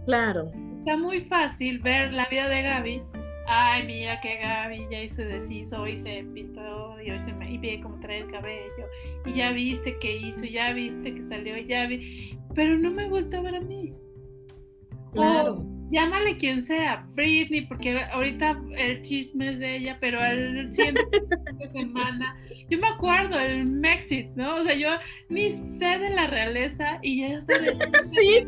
[0.06, 0.52] Claro.
[0.86, 3.02] Está muy fácil ver la vida de Gaby.
[3.48, 7.58] Ay, mira que Gaby ya hizo deshizo y se pintó y hoy se me y
[7.58, 8.86] ve cómo trae el cabello.
[9.26, 12.38] Y ya viste que hizo, ya viste que salió, ya vi.
[12.54, 13.96] Pero no me vuelto a ver a mí.
[15.12, 21.02] Claro llámale quien sea, Britney, porque ahorita el chisme es de ella, pero el siguiente
[21.54, 22.38] de semana,
[22.70, 24.58] yo me acuerdo, el Mexit, ¿no?
[24.58, 24.90] O sea, yo
[25.30, 27.42] ni sé de la realeza y ya
[28.06, 28.48] Sí,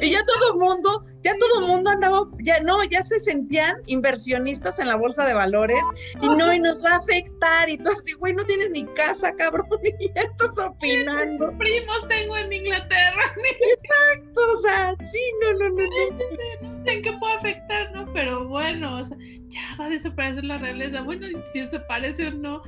[0.00, 3.76] y ya todo el mundo, ya todo el mundo andaba, ya no, ya se sentían
[3.86, 5.80] inversionistas en la bolsa de valores
[6.20, 9.32] y no, y nos va a afectar y todo así, güey, no tienes ni casa,
[9.36, 9.66] cabrón,
[10.00, 11.56] y ya estás opinando.
[11.58, 13.34] Primos tengo en Inglaterra.
[13.60, 15.84] Exacto, o sea, sí, no, no, no.
[15.84, 16.53] no
[16.86, 18.12] en qué puede afectar, ¿no?
[18.12, 19.16] Pero bueno, o sea,
[19.48, 21.02] ya va a desaparecer la realeza.
[21.02, 22.62] Bueno, si desaparece o no,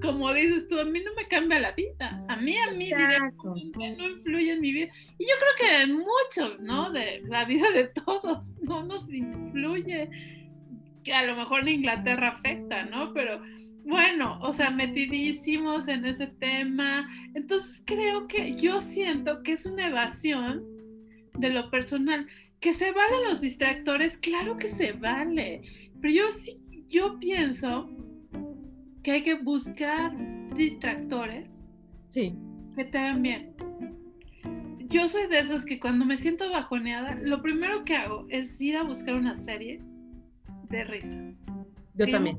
[0.00, 2.24] como dices tú, a mí no me cambia la vida.
[2.28, 4.92] A mí, a mí no influye en mi vida.
[5.18, 6.90] Y yo creo que en muchos, ¿no?
[6.90, 10.08] De la vida de todos, no nos influye.
[11.04, 13.12] Que a lo mejor en Inglaterra afecta, ¿no?
[13.12, 13.40] Pero
[13.84, 17.08] bueno, o sea, metidísimos en ese tema.
[17.34, 20.64] Entonces creo que yo siento que es una evasión
[21.34, 22.26] de lo personal.
[22.60, 25.62] Que se valen los distractores, claro que se vale.
[26.00, 27.88] Pero yo sí, yo pienso
[29.02, 30.12] que hay que buscar
[30.56, 31.48] distractores
[32.10, 32.34] sí.
[32.74, 33.54] que te hagan bien.
[34.88, 38.76] Yo soy de esas que cuando me siento bajoneada, lo primero que hago es ir
[38.76, 39.80] a buscar una serie
[40.70, 41.16] de risa.
[41.94, 42.38] Yo también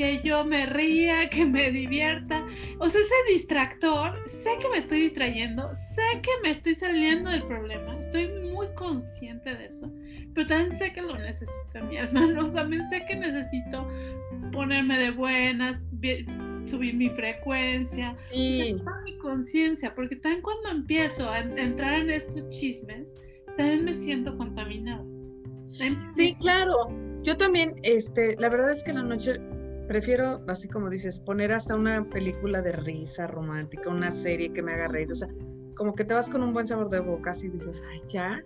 [0.00, 2.42] que yo me ría, que me divierta.
[2.78, 7.42] O sea, ese distractor, sé que me estoy distrayendo, sé que me estoy saliendo del
[7.42, 9.92] problema, estoy muy consciente de eso,
[10.34, 13.86] pero también sé que lo necesito, mi hermano, también sé que necesito
[14.52, 15.84] ponerme de buenas,
[16.64, 18.74] subir mi frecuencia, sí.
[19.04, 23.06] mi conciencia, porque también cuando empiezo a entrar en estos chismes,
[23.58, 25.04] también me siento contaminada.
[26.14, 26.88] Sí, claro.
[27.22, 29.38] Yo también, este, la verdad es que la noche
[29.90, 34.72] prefiero, así como dices, poner hasta una película de risa romántica, una serie que me
[34.72, 35.26] haga reír, o sea,
[35.74, 38.40] como que te vas con un buen sabor de boca y dices, ay, ya,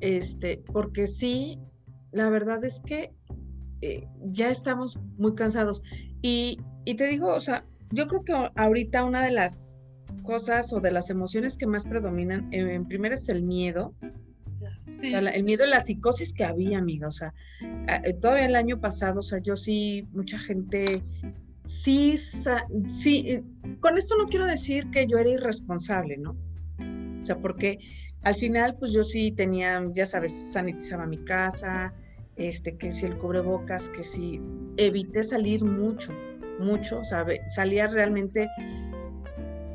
[0.00, 1.60] este, porque sí,
[2.12, 3.12] la verdad es que
[3.82, 5.82] eh, ya estamos muy cansados.
[6.22, 9.76] Y, y te digo, o sea, yo creo que ahorita una de las
[10.22, 13.94] cosas o de las emociones que más predominan, en primero es el miedo,
[15.02, 17.08] el miedo la psicosis que había, amiga.
[17.08, 17.34] O sea,
[18.04, 21.02] eh, todavía el año pasado, o sea, yo sí, mucha gente,
[21.64, 23.42] sí, sí, eh,
[23.80, 26.36] con esto no quiero decir que yo era irresponsable, ¿no?
[27.20, 27.78] O sea, porque
[28.22, 31.94] al final, pues yo sí tenía, ya sabes, sanitizaba mi casa,
[32.36, 34.40] este, que si el cubrebocas, que si
[34.76, 36.12] evité salir mucho,
[36.58, 38.48] mucho, o sea, salía realmente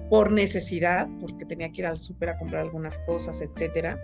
[0.09, 3.99] por necesidad, porque tenía que ir al súper a comprar algunas cosas, etcétera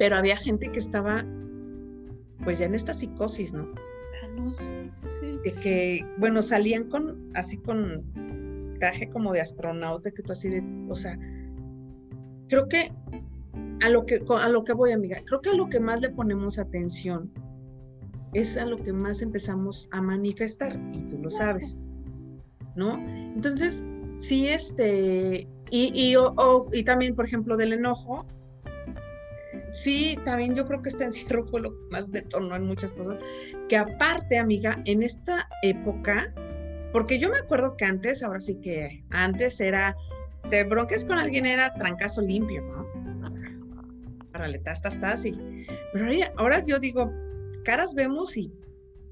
[0.00, 1.26] pero había gente que estaba
[2.42, 3.68] pues ya en esta psicosis, ¿no?
[4.22, 4.88] Ah,
[5.20, 8.02] sí, De que, bueno, salían con, así con
[8.80, 11.18] traje como de astronauta, que tú así de, o sea,
[12.48, 12.90] creo que
[13.82, 16.08] a lo que, a lo que voy, amiga, creo que a lo que más le
[16.08, 17.30] ponemos atención
[18.32, 21.76] es a lo que más empezamos a manifestar, y tú lo sabes,
[22.74, 22.98] ¿no?
[23.34, 23.84] Entonces,
[24.18, 26.14] sí, este, y, y,
[26.72, 28.24] y también, por ejemplo, del enojo,
[29.72, 33.22] sí, también yo creo que este encierro fue lo que más detonó en muchas cosas.
[33.68, 36.32] Que aparte, amiga, en esta época,
[36.92, 39.96] porque yo me acuerdo que antes, ahora sí que antes era,
[40.48, 42.86] te bronques con alguien era trancazo limpio, ¿no?
[44.32, 45.32] Para tas, tas, tas, y,
[45.92, 47.12] pero ahora, ahora yo digo,
[47.64, 48.52] caras vemos y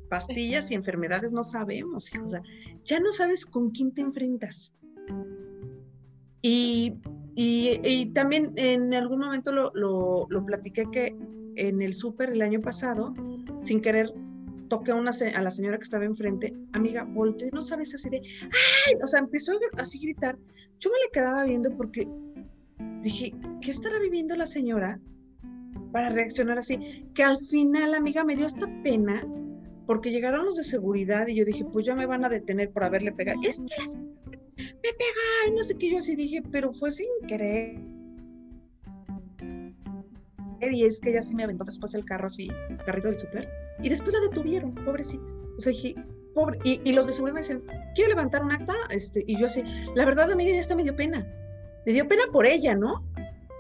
[0.09, 2.42] pastillas y enfermedades no sabemos, o sea,
[2.84, 4.76] ya no sabes con quién te enfrentas.
[6.43, 6.95] Y
[7.41, 11.16] y, también en algún momento lo, lo, platiqué que
[11.55, 13.14] en el súper el año pasado,
[13.61, 14.12] sin querer,
[14.68, 18.11] toqué a, una, a la señora que estaba enfrente, amiga, volteó y no sabes así
[18.11, 18.95] de, ¡ay!
[19.05, 20.36] O sea, empezó así a gritar.
[20.80, 22.09] Yo me le quedaba viendo porque
[23.03, 24.99] dije, ¿qué estará viviendo la señora
[25.93, 27.05] para reaccionar así?
[27.14, 29.24] Que al final, amiga, me dio esta pena
[29.86, 32.82] porque llegaron los de seguridad y yo dije, pues ya me van a detener por
[32.82, 33.39] haberle pegado.
[33.45, 33.97] Es que las,
[34.59, 37.80] me pega y no sé qué, yo así dije, pero fue sin querer.
[40.61, 43.48] Y es que ella sí me aventó después el carro así, el carrito del súper,
[43.82, 45.24] y después la detuvieron, pobrecita.
[45.56, 45.94] O sea, dije,
[46.34, 47.62] pobre, y, los de seguridad me dicen,
[47.94, 48.74] ¿quiere levantar un acta?
[48.90, 49.62] Este, y yo así,
[49.94, 51.26] la verdad, a mí ya está me dio pena.
[51.86, 53.04] Me dio pena por ella, ¿no?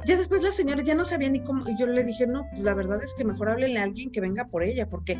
[0.06, 2.64] Ya después la señora ya no sabía ni cómo, y yo le dije, no, pues
[2.64, 5.16] la verdad es que mejor háblele a alguien que venga por ella, porque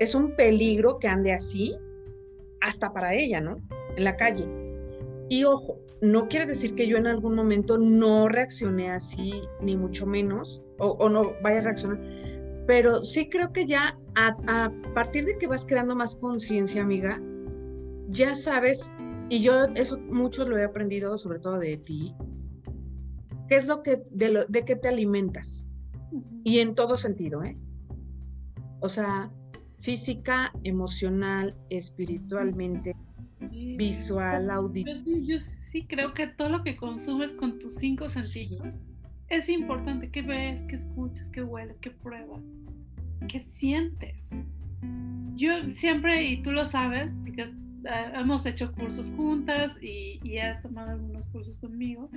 [0.00, 1.76] es un peligro que ande así,
[2.60, 3.58] hasta para ella, ¿no?
[3.96, 4.63] En la calle.
[5.28, 10.06] Y ojo, no quiere decir que yo en algún momento no reaccioné así, ni mucho
[10.06, 11.98] menos, o, no vaya a reaccionar,
[12.66, 17.20] pero sí creo que ya a, a partir de que vas creando más conciencia, amiga,
[18.08, 18.92] ya sabes,
[19.28, 22.14] y yo eso mucho lo he aprendido, sobre todo de ti,
[23.48, 25.66] qué es lo que, de, lo, de qué te alimentas.
[26.44, 27.56] Y en todo sentido, ¿eh?
[28.80, 29.30] O sea,
[29.78, 32.94] física, emocional, espiritualmente,
[33.40, 35.18] visual, auditivo.
[35.26, 38.66] Yo, sí creo que todo lo que consumes con tus cinco sentidos
[39.28, 40.10] es importante.
[40.10, 42.42] ¿Qué ves, qué escuchas, qué hueles, qué pruebas,
[43.28, 44.30] qué sientes?
[45.34, 47.50] Yo siempre, y tú lo sabes, porque
[48.14, 52.08] hemos hecho cursos juntas y, y has tomado algunos cursos conmigo,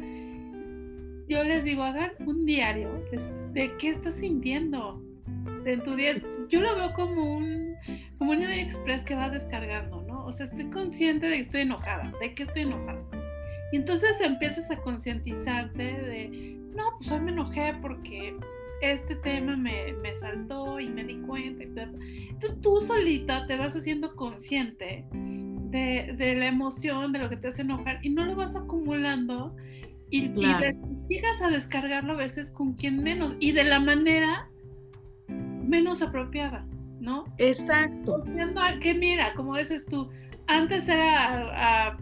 [1.27, 2.89] yo les digo, hagan un diario
[3.53, 5.01] de, qué estás sintiendo
[5.65, 6.13] en tu día
[6.49, 7.75] yo lo veo como un,
[8.17, 9.96] como un express que va descargando.
[10.27, 13.01] O sea, estoy consciente de que estoy enojada, de que estoy enojada.
[13.71, 18.35] Y entonces empiezas a concientizarte de, no, pues hoy me enojé porque
[18.81, 21.63] este tema me, me saltó y me di cuenta.
[21.63, 27.47] Entonces tú solita te vas haciendo consciente de, de, la emoción, de lo que te
[27.47, 29.55] hace enojar y no lo vas acumulando
[30.09, 30.29] y,
[31.07, 34.49] llegas a descargarlo a veces con quien menos y de la manera
[35.27, 36.65] menos apropiada,
[36.99, 37.25] ¿no?
[37.37, 38.23] Exacto.
[38.81, 40.09] Que mira, como dices tú,
[40.47, 41.97] antes era a,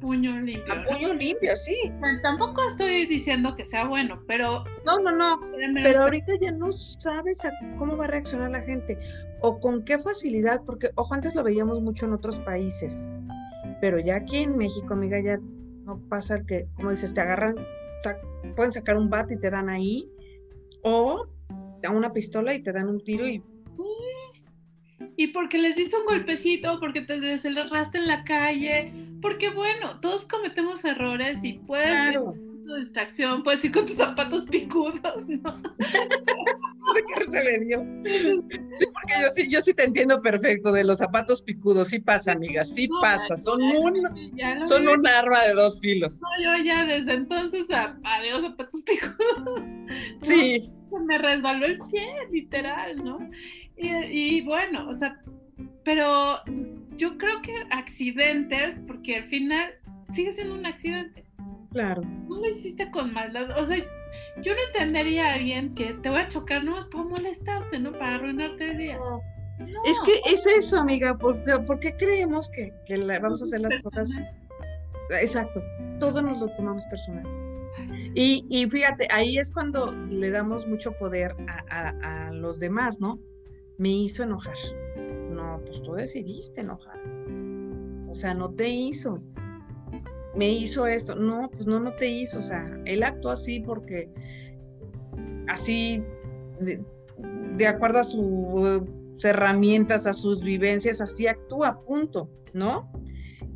[0.00, 0.72] puño limpio.
[0.72, 1.74] A puño limpio, sí.
[2.22, 4.64] tampoco estoy diciendo que sea bueno, pero...
[4.84, 5.40] No, no, no.
[5.82, 7.40] Pero ahorita ya no sabes
[7.78, 8.98] cómo va a reaccionar la gente
[9.40, 13.08] o con qué facilidad, porque, ojo, antes lo veíamos mucho en otros países,
[13.80, 15.38] pero ya aquí en México, amiga, ya
[15.84, 17.54] no pasa que, como dices, te agarran,
[18.54, 20.10] pueden sacar un bat y te dan ahí,
[20.82, 21.26] o
[21.88, 23.42] una pistola y te dan un tiro y...
[25.20, 28.90] Y porque les diste un golpecito, porque te desenterraste en la calle,
[29.20, 35.28] porque bueno, todos cometemos errores y puedes tu distracción, puedes ir con tus zapatos picudos,
[35.28, 35.58] ¿no?
[35.58, 37.84] no sé qué se me dio.
[38.78, 42.32] Sí, porque yo sí, yo sí te entiendo perfecto de los zapatos picudos, sí pasa,
[42.32, 44.02] amiga, sí pasa, son un,
[44.66, 46.18] son un arma de dos filos.
[46.22, 49.60] No, yo ya desde entonces, adiós zapatos picudos.
[50.22, 53.18] Sí me resbaló el pie, literal, ¿no?
[53.82, 55.20] Y, bueno, o sea,
[55.84, 56.40] pero
[56.96, 59.72] yo creo que accidentes, porque al final
[60.10, 61.24] sigue siendo un accidente.
[61.72, 62.02] Claro.
[62.02, 63.58] No lo hiciste con maldad.
[63.58, 63.78] O sea,
[64.42, 67.92] yo no entendería a alguien que te voy a chocar no es para molestarte, ¿no?
[67.92, 68.98] Para arruinarte el día.
[69.84, 74.10] Es que es eso, amiga, porque, porque creemos que, que vamos a hacer las cosas.
[75.20, 75.62] Exacto,
[75.98, 77.24] todo nos lo tomamos personal.
[78.14, 83.18] Y, fíjate, ahí es cuando le damos mucho poder a, los demás, ¿no?
[83.80, 84.56] Me hizo enojar.
[85.30, 87.00] No, pues tú decidiste enojar.
[88.08, 89.22] O sea, no te hizo.
[90.34, 91.14] Me hizo esto.
[91.14, 92.38] No, pues no, no te hizo.
[92.38, 94.12] O sea, él actuó así porque
[95.48, 96.04] así,
[96.60, 102.92] de, acuerdo a sus herramientas, a sus vivencias, así actúa, punto, ¿no?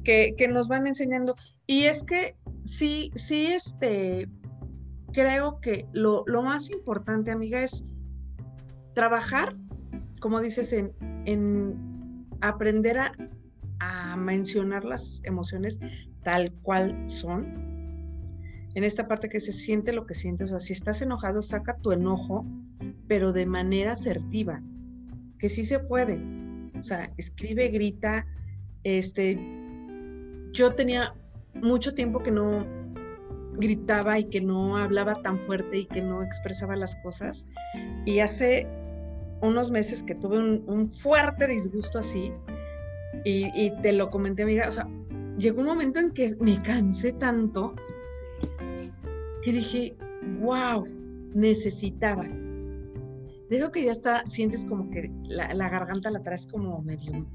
[0.02, 1.36] Que, que nos van enseñando.
[1.66, 4.28] Y es que sí, sí, este,
[5.14, 7.84] creo que lo, más importante, amiga, es
[8.94, 9.56] trabajar,
[10.24, 10.90] como dices, en,
[11.26, 13.12] en aprender a,
[13.78, 15.78] a, mencionar las emociones
[16.22, 17.44] tal cual son.
[18.74, 21.76] En esta parte que se siente lo que sientes, o sea, si estás enojado, saca
[21.76, 22.46] tu enojo,
[23.06, 24.62] pero de manera asertiva,
[25.38, 26.18] que sí se puede.
[26.80, 28.26] O sea, escribe, grita.
[28.82, 29.38] Este,
[30.52, 31.12] yo tenía
[31.52, 32.66] mucho tiempo que no,
[33.58, 37.46] gritaba y que no hablaba tan fuerte y que no expresaba las cosas.
[38.06, 38.66] Y hace
[39.46, 42.32] unos meses que tuve un, fuerte disgusto así
[43.24, 44.88] y, te lo comenté, amiga, o sea,
[45.38, 47.74] llegó un momento en que me cansé tanto
[49.42, 49.96] que dije,
[50.40, 50.86] wow,
[51.34, 52.26] necesitaba.
[53.50, 57.26] Digo que ya está, sientes como que la, la garganta la traes como medio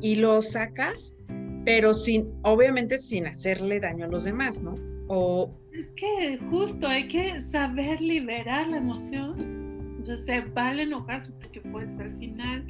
[0.00, 1.16] y lo sacas,
[1.64, 4.74] pero sin, obviamente sin hacerle daño a los demás, ¿no?
[5.08, 5.50] O...
[5.72, 9.59] Es que justo hay que saber liberar la emoción.
[10.02, 12.64] O sea, se vale enojarse porque pues al final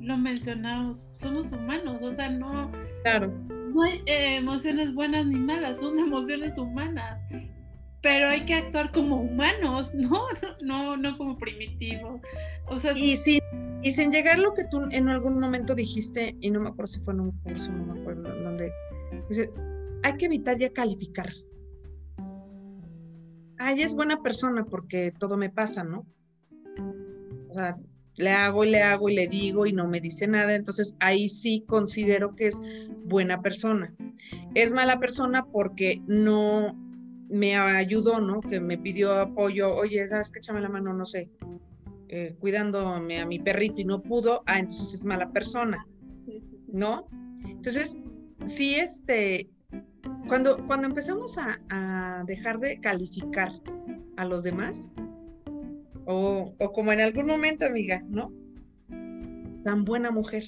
[0.00, 2.70] lo mencionamos, somos humanos, o sea, no,
[3.02, 3.32] claro.
[3.48, 7.20] no hay eh, emociones buenas ni malas, son emociones humanas
[8.02, 10.22] pero hay que actuar como humanos, ¿no?
[10.62, 12.20] No, no como primitivos.
[12.66, 13.40] O sea, y sin,
[13.82, 17.00] y sin llegar lo que tú en algún momento dijiste, y no me acuerdo si
[17.00, 18.72] fue en un curso, no me acuerdo donde,
[19.28, 19.50] dice,
[20.02, 21.28] hay que evitar ya calificar.
[23.58, 26.06] Ay, es buena persona porque todo me pasa, ¿no?
[27.50, 27.76] O sea,
[28.16, 31.28] le hago y le hago y le digo y no me dice nada, entonces ahí
[31.28, 32.62] sí considero que es
[33.04, 33.94] buena persona.
[34.54, 36.76] Es mala persona porque no
[37.28, 38.40] me ayudó, ¿no?
[38.40, 40.40] Que me pidió apoyo, oye, ¿sabes qué?
[40.40, 41.30] Échame la mano, no sé,
[42.08, 45.86] eh, cuidándome a mi perrito y no pudo, ah, entonces es mala persona,
[46.72, 47.06] ¿no?
[47.44, 47.96] Entonces,
[48.46, 49.48] sí, este,
[50.26, 53.52] cuando, cuando empezamos a, a dejar de calificar
[54.16, 54.92] a los demás,
[56.10, 58.32] o, o como en algún momento, amiga, ¿no?
[59.64, 60.44] Tan buena mujer.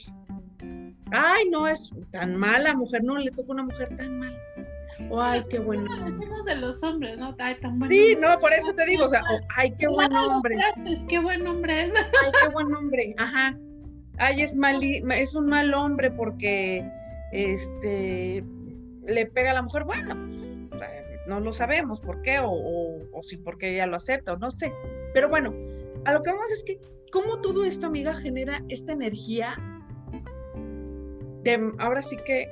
[1.11, 4.39] Ay, no es tan mala mujer, no le toca una mujer tan mala
[5.21, 6.13] ay, qué buen hombre.
[6.13, 7.35] decimos de los hombres, ¿no?
[7.39, 9.23] Ay, tan buen Sí, no, por eso te digo, o sea,
[9.57, 10.57] ay, qué buen hombre.
[11.09, 11.93] Qué buen hombre es.
[11.95, 13.59] Ay, qué buen hombre, ajá.
[14.19, 16.89] Ay, es, mal, es un mal hombre porque
[17.33, 18.45] este
[19.07, 19.85] le pega a la mujer.
[19.85, 20.15] Bueno,
[21.27, 24.73] no lo sabemos por qué, o, o, si porque ella lo acepta, o no sé.
[25.15, 25.55] Pero bueno,
[26.05, 29.57] a lo que vamos es que, ¿cómo todo esto, amiga, genera esta energía
[31.45, 32.49] de, ahora sí que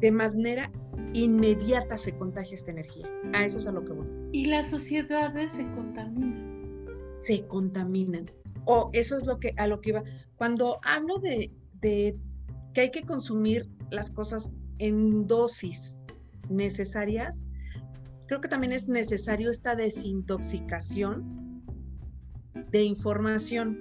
[0.00, 0.70] de manera
[1.14, 3.08] inmediata se contagia esta energía.
[3.34, 4.06] A eso es a lo que voy.
[4.32, 6.86] Y las sociedades se contaminan.
[7.16, 8.26] Se contaminan.
[8.64, 10.02] O eso es lo que a lo que iba.
[10.36, 12.16] Cuando hablo de, de
[12.74, 16.01] que hay que consumir las cosas en dosis
[16.48, 17.46] necesarias,
[18.26, 21.62] creo que también es necesario esta desintoxicación
[22.70, 23.78] de información.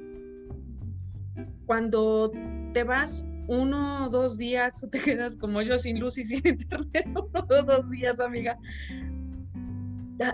[1.65, 2.31] Cuando
[2.73, 7.05] te vas uno o dos días te quedas como yo sin luz y sin internet,
[7.07, 8.57] uno o dos días, amiga.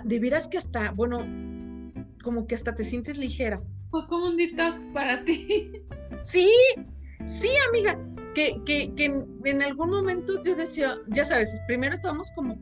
[0.04, 1.20] De veras que hasta, bueno,
[2.24, 3.62] como que hasta te sientes ligera.
[3.90, 5.72] Fue como un detox para ti.
[6.22, 6.52] Sí,
[7.26, 7.98] sí, amiga.
[8.38, 9.06] Que, que, que
[9.46, 12.56] en, algún momento yo decía, ya sabes, primero estábamos como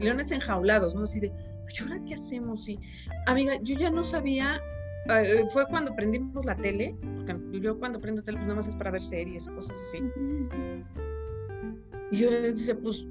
[0.00, 1.04] leones enjaulados, ¿no?
[1.04, 2.68] Así de, ¿y ahora qué hacemos?
[2.68, 2.78] Y,
[3.26, 4.60] amiga, yo ya no sabía
[5.08, 6.94] eh, fue cuando prendimos la tele,
[7.26, 10.02] porque yo cuando prendo tele, pues nada más es para ver series, cosas así.
[12.10, 13.06] Y yo decía, pues,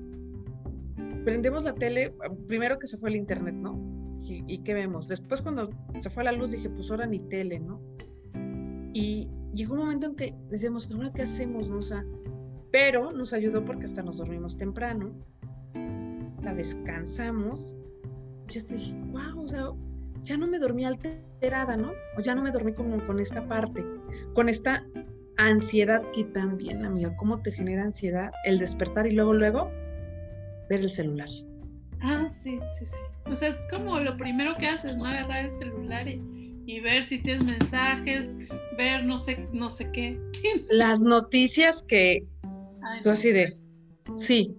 [1.23, 2.13] prendemos la tele,
[2.47, 3.97] primero que se fue el internet, ¿no?
[4.21, 5.07] Y, qué vemos?
[5.07, 5.69] Después cuando
[5.99, 7.81] se fue la luz dije, pues ahora ni tele, ¿no?
[8.93, 11.69] Y llegó un momento en que decíamos, ¿ahora qué hacemos?
[11.69, 11.79] No?
[11.79, 12.27] O
[12.71, 15.11] pero nos ayudó porque hasta nos dormimos temprano,
[16.37, 17.77] o sea, descansamos.
[18.47, 19.71] Yo te dije, wow, o sea,
[20.23, 21.91] ya no me dormí alterada, ¿no?
[22.17, 23.83] O ya no me dormí como con esta parte,
[24.33, 24.85] con esta
[25.37, 29.71] ansiedad que también, amiga, ¿cómo te genera ansiedad el despertar y luego, luego
[30.69, 31.29] ver el celular?
[32.01, 33.31] Ah, sí, sí, sí.
[33.31, 35.05] O sea, es como lo primero que haces, ¿no?
[35.05, 38.37] Agarrar el celular y, ver si tienes mensajes,
[38.77, 40.19] ver no sé, no sé qué.
[40.69, 42.25] Las noticias que
[43.03, 43.57] tú así de,
[44.15, 44.55] sí.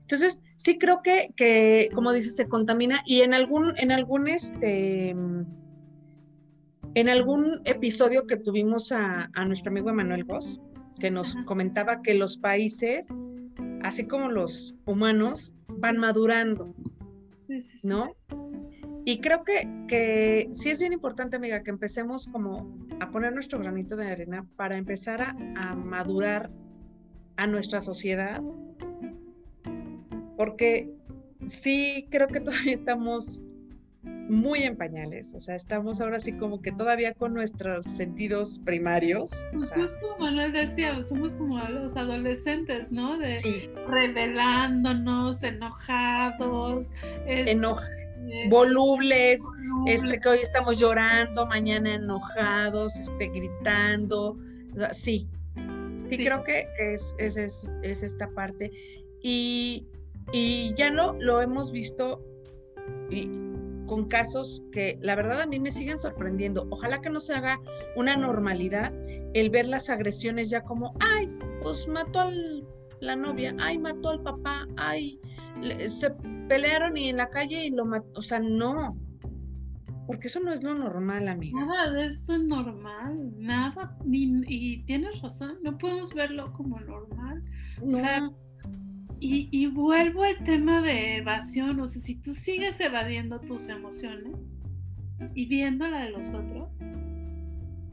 [0.00, 5.14] Entonces, sí creo que, que, como dices, se contamina y en algún, en algún, este,
[6.96, 10.60] en algún episodio que tuvimos a, nuestro amigo Emanuel Goss,
[10.98, 13.14] que nos comentaba que los países,
[13.82, 16.74] así como los humanos, van madurando,
[17.82, 18.14] ¿no?
[19.06, 23.58] Y creo que, que sí es bien importante, amiga, que empecemos como a poner nuestro
[23.58, 26.50] granito de arena para empezar a, a madurar
[27.36, 28.42] a nuestra sociedad
[30.36, 30.90] porque
[31.46, 33.44] sí creo que todavía estamos
[34.02, 39.30] muy en pañales, o sea, estamos ahora sí como que todavía con nuestros sentidos primarios.
[39.52, 43.18] Pues como Manuel decía, somos como los adolescentes, ¿no?
[43.18, 43.38] De
[43.88, 46.90] revelándonos, enojados.
[48.48, 49.40] Volubles,
[49.86, 54.36] este que hoy estamos llorando, mañana enojados, este, gritando,
[54.92, 55.28] sí,
[56.08, 57.36] sí, creo que es, es,
[57.82, 58.70] es esta parte.
[59.22, 59.86] Y
[60.32, 62.20] y ya lo, lo hemos visto
[63.86, 66.66] con casos que la verdad a mí me siguen sorprendiendo.
[66.70, 67.60] Ojalá que no se haga
[67.94, 68.92] una normalidad
[69.34, 71.30] el ver las agresiones ya como, ay,
[71.62, 72.32] pues mató a
[73.00, 75.20] la novia, ay, mató al papá, ay,
[75.88, 76.10] se
[76.48, 78.08] pelearon y en la calle y lo mató.
[78.18, 78.96] O sea, no.
[80.06, 81.58] porque eso no es lo normal, amiga.
[81.64, 87.42] Nada de esto es normal, nada, ni, y tienes razón, no podemos verlo como normal.
[87.82, 88.30] O sea,
[89.18, 94.36] y, y, vuelvo al tema de evasión, o sea, si tú sigues evadiendo tus emociones
[95.34, 96.68] y viendo la de los otros,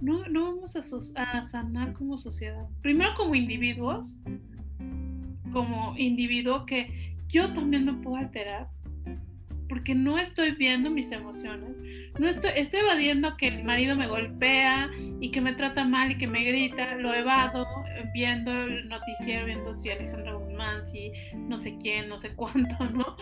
[0.01, 0.81] no, no vamos a,
[1.21, 2.67] a sanar como sociedad.
[2.81, 4.19] Primero como individuos,
[5.53, 8.69] como individuo que yo también me puedo alterar
[9.67, 11.69] porque no estoy viendo mis emociones.
[12.19, 16.17] No estoy, estoy evadiendo que el marido me golpea y que me trata mal y
[16.19, 16.93] que me grita.
[16.95, 17.65] Lo evado
[18.13, 23.17] viendo el noticiero, viendo si Alejandro Guzmán, si no sé quién, no sé cuánto, ¿no?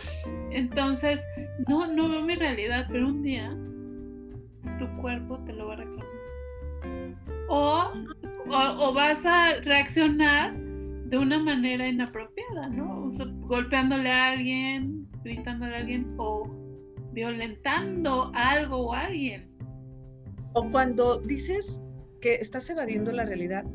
[0.52, 1.22] Entonces,
[1.70, 3.50] no, no veo mi realidad, pero un día
[4.78, 6.06] tu cuerpo te lo va a reclamar.
[7.48, 7.94] O,
[8.48, 13.06] o, o vas a reaccionar de una manera inapropiada, ¿no?
[13.06, 16.50] O sea, golpeándole a alguien, gritándole a alguien o
[17.14, 19.50] violentando algo o a alguien.
[20.54, 21.84] O cuando dices
[22.20, 23.66] que estás evadiendo la realidad,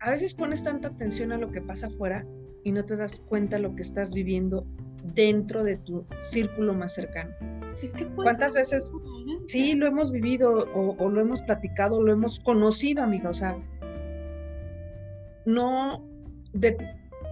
[0.00, 2.26] a veces pones tanta atención a lo que pasa afuera
[2.64, 4.66] y no te das cuenta de lo que estás viviendo
[5.14, 7.32] dentro de tu círculo más cercano.
[7.82, 8.88] Es que ¿Cuántas veces
[9.46, 13.30] sí lo hemos vivido o, o, lo hemos platicado, lo hemos conocido, amiga?
[13.30, 13.56] O sea,
[15.44, 16.04] no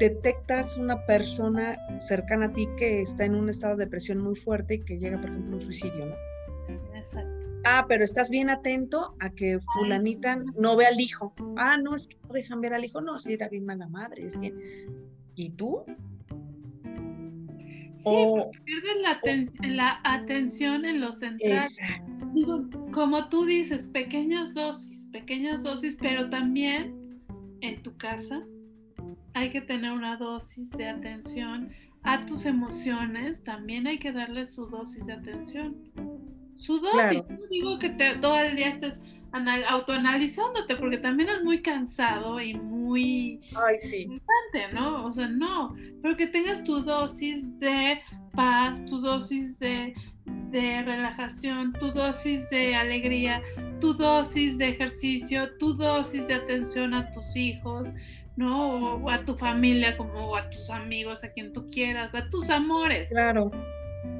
[0.00, 4.74] detectas una persona cercana a ti que está en un estado de depresión muy fuerte
[4.74, 6.14] y que llega, por ejemplo, a un suicidio, ¿no?
[6.98, 7.48] Exacto.
[7.64, 11.34] Ah, pero estás bien atento a que fulanita no ve al hijo.
[11.56, 13.02] Ah, no, es que no dejan ver al hijo.
[13.02, 14.24] No, sí, era bien mala madre.
[14.24, 14.54] Es que...
[15.34, 15.84] ¿Y tú?
[17.96, 19.20] Sí, o, pierdes la,
[19.68, 21.64] la, atención en lo central.
[21.64, 22.26] Exacto.
[22.32, 27.20] Digo, como tú dices, pequeñas dosis, pequeñas dosis, pero también
[27.60, 28.42] en tu casa,
[29.34, 31.70] hay que tener una dosis de atención
[32.02, 35.76] a tus emociones, también hay que darle su dosis de atención.
[36.54, 39.00] Su dosis, no digo que te, todo el día estés
[39.32, 44.02] autoanalizándote, porque también es muy cansado y muy Ay, sí.
[44.02, 45.06] importante, ¿no?
[45.06, 48.00] O sea, no, pero que tengas tu dosis de
[48.34, 49.94] paz, tu dosis de,
[50.50, 53.42] de relajación, tu dosis de alegría,
[53.80, 57.88] tu dosis de ejercicio, tu dosis de atención a tus hijos,
[58.40, 58.94] ¿no?
[58.96, 63.10] O, a tu familia, como a tus amigos, a quien tú quieras, a tus amores.
[63.10, 63.50] Claro.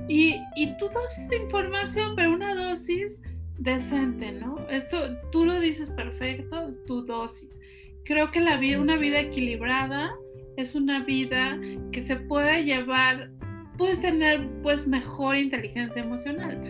[0.09, 3.21] Y, y tu dosis de información, pero una dosis
[3.59, 4.59] decente, ¿no?
[4.68, 7.59] Esto, tú lo dices perfecto, tu dosis.
[8.05, 10.12] Creo que la vida, una vida equilibrada
[10.59, 11.59] es una vida
[11.91, 13.31] que se puede llevar,
[13.79, 16.61] puedes tener pues mejor inteligencia emocional.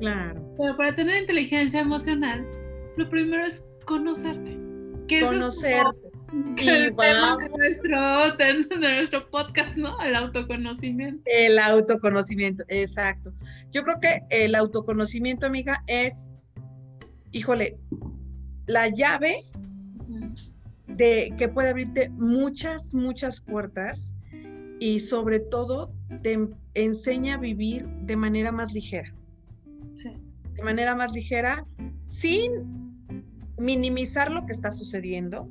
[0.00, 0.40] Claro.
[0.58, 2.46] Pero para tener inteligencia emocional,
[2.96, 4.56] lo primero es conocerte.
[5.20, 6.07] Conocerte.
[6.32, 7.38] Y vamos.
[7.56, 10.00] nuestro, de nuestro podcast, ¿no?
[10.02, 11.22] El autoconocimiento.
[11.24, 13.32] El autoconocimiento, exacto.
[13.72, 16.30] Yo creo que el autoconocimiento, amiga, es,
[17.32, 17.78] híjole,
[18.66, 19.46] la llave
[20.86, 24.14] de que puede abrirte muchas, muchas puertas
[24.80, 26.38] y sobre todo te
[26.74, 29.14] enseña a vivir de manera más ligera.
[29.94, 30.12] Sí.
[30.54, 31.64] De manera más ligera,
[32.06, 32.98] sin
[33.56, 35.48] minimizar lo que está sucediendo,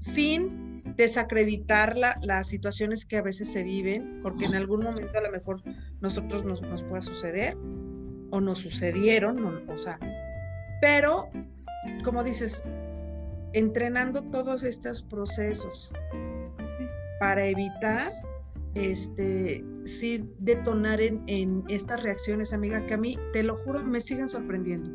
[0.00, 5.30] sin desacreditar las situaciones que a veces se viven, porque en algún momento a lo
[5.30, 5.62] mejor
[6.00, 7.56] nosotros nos, nos pueda suceder
[8.30, 9.98] o nos sucedieron, o sea,
[10.80, 11.28] pero
[12.04, 12.64] como dices,
[13.52, 15.92] entrenando todos estos procesos
[17.18, 18.12] para evitar
[18.74, 24.00] este sí detonar en, en, estas reacciones, amiga, que a mí, te lo juro, me
[24.00, 24.90] siguen sorprendiendo.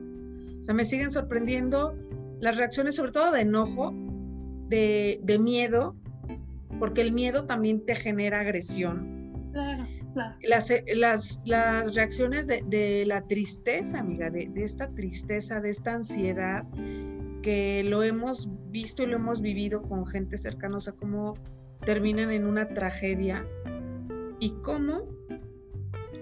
[0.61, 1.95] O sea, me siguen sorprendiendo
[2.39, 3.93] las reacciones, sobre todo de enojo,
[4.67, 5.95] de, miedo,
[6.79, 9.49] porque el miedo también te genera agresión.
[9.51, 10.35] Claro, claro.
[10.41, 16.65] Las, las, las reacciones de, la tristeza, amiga, de, esta tristeza, de esta ansiedad,
[17.41, 21.35] que lo hemos visto y lo hemos vivido con gente cercana, o sea, cómo
[21.85, 23.45] terminan en una tragedia
[24.39, 25.03] y cómo,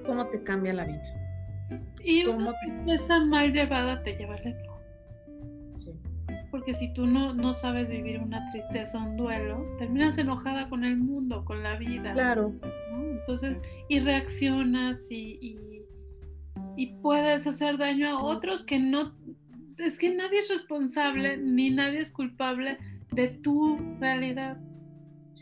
[0.05, 1.23] cómo te cambia la vida.
[2.03, 2.25] Y
[2.91, 4.43] esa mal llevada te lleva al
[6.53, 10.97] porque si tú no, no sabes vivir una tristeza, un duelo, terminas enojada con el
[10.97, 12.13] mundo, con la vida.
[12.13, 12.53] Claro.
[12.91, 15.57] Entonces, y reaccionas y,
[16.77, 19.15] y, puedes hacer daño a otros que no,
[19.79, 22.77] es que nadie es responsable ni nadie es culpable
[23.11, 24.59] de tu realidad.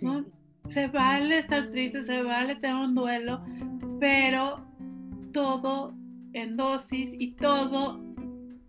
[0.02, 0.24] ¿no?
[0.64, 3.44] Se vale estar triste, se vale tener un duelo,
[4.00, 4.66] pero
[5.34, 5.94] todo
[6.32, 8.11] en dosis y todo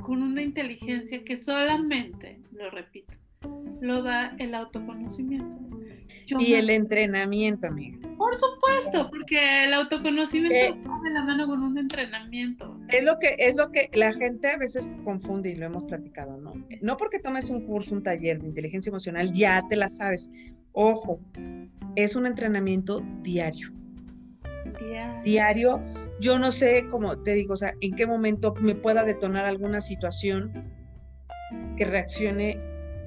[0.03, 3.15] con una inteligencia que solamente, lo repito,
[3.81, 5.47] lo da el autoconocimiento.
[6.39, 7.99] y el entrenamiento, amiga.
[8.17, 12.79] Por supuesto, porque el autoconocimiento de la mano con un entrenamiento.
[12.89, 16.37] Es lo que es lo que la gente a veces confunde y lo hemos platicado,
[16.39, 16.55] ¿no?
[16.81, 20.31] No porque tomes un curso, un taller de inteligencia emocional ya te la sabes.
[20.73, 21.21] Ojo,
[21.97, 23.73] es un entrenamiento diario.
[24.81, 25.23] Diario.
[25.23, 26.02] Diario.
[26.23, 29.81] Yo no sé, como te digo, o sea, en qué momento me pueda detonar alguna
[29.81, 30.53] situación
[31.77, 32.61] que reaccione,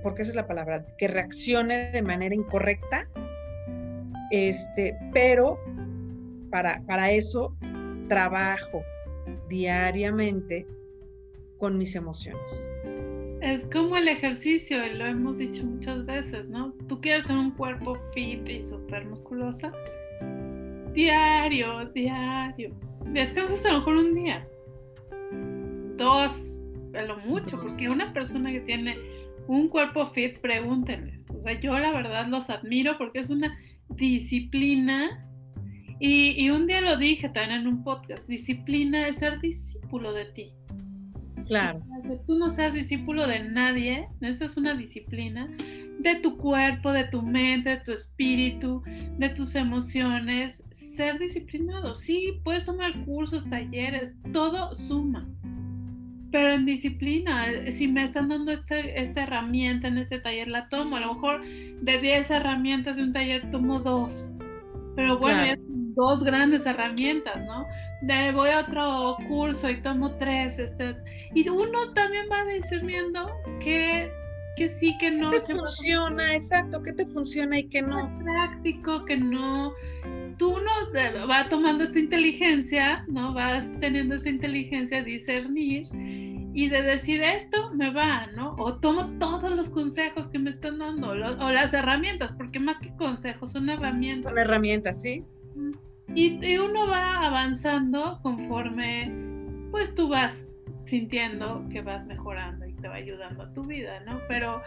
[0.03, 3.07] porque esa es la palabra, que reaccione de manera incorrecta.
[4.31, 5.57] Este, pero
[6.51, 7.55] para, para eso
[8.09, 8.83] trabajo
[9.47, 10.67] diariamente
[11.57, 12.67] con mis emociones.
[13.39, 16.73] Es como el ejercicio, lo hemos dicho muchas veces, ¿no?
[16.89, 19.71] Tú quieres tener un cuerpo fit y súper musculosa.
[20.91, 22.75] Diario, diario.
[23.11, 24.47] Descansas a lo mejor un día.
[25.97, 26.55] Dos,
[26.93, 28.97] a lo mucho, porque una persona que tiene
[29.47, 31.21] un cuerpo fit, pregúntenle.
[31.35, 33.57] O sea, yo la verdad los admiro porque es una
[33.89, 35.25] disciplina
[35.99, 40.53] y, un día lo dije también en un podcast, disciplina es ser discípulo de ti.
[41.47, 41.81] Claro.
[42.07, 45.47] que tú no seas discípulo de nadie, esta es una disciplina
[45.99, 48.83] de tu cuerpo, de tu mente, de tu espíritu,
[49.17, 50.63] de tus emociones.
[50.71, 55.27] Ser disciplinado, sí, puedes tomar cursos, talleres, todo suma.
[56.31, 60.97] Pero en disciplina, si me están dando este, esta herramienta en este taller, la tomo.
[60.97, 64.29] A lo mejor de 10 herramientas de un taller tomo dos.
[64.95, 65.55] Pero bueno, ya
[65.95, 67.65] dos grandes herramientas, ¿no?
[68.01, 70.95] De voy a otro curso y tomo tres, este,
[71.33, 74.11] y uno también va discerniendo que,
[74.55, 75.31] que sí, que no.
[75.31, 76.35] ¿Qué te funciona?
[76.35, 78.17] Exacto, ¿qué te funciona y qué no?
[78.19, 79.73] Práctico, que no.
[80.37, 83.33] Tú no va tomando esta inteligencia, ¿no?
[83.33, 85.87] Vas teniendo esta inteligencia de discernir
[86.53, 88.55] y de decir esto me va, ¿no?
[88.57, 91.15] O tomo todos los consejos que me están dando, o
[91.51, 94.25] las herramientas, porque más que consejos son herramientas.
[94.25, 95.23] Son herramientas, sí.
[96.13, 99.11] Y, uno va avanzando conforme
[99.71, 100.45] pues tú vas
[100.85, 104.21] sintiendo que vas mejorando y te va ayudando a tu vida, ¿no?
[104.27, 104.61] Pero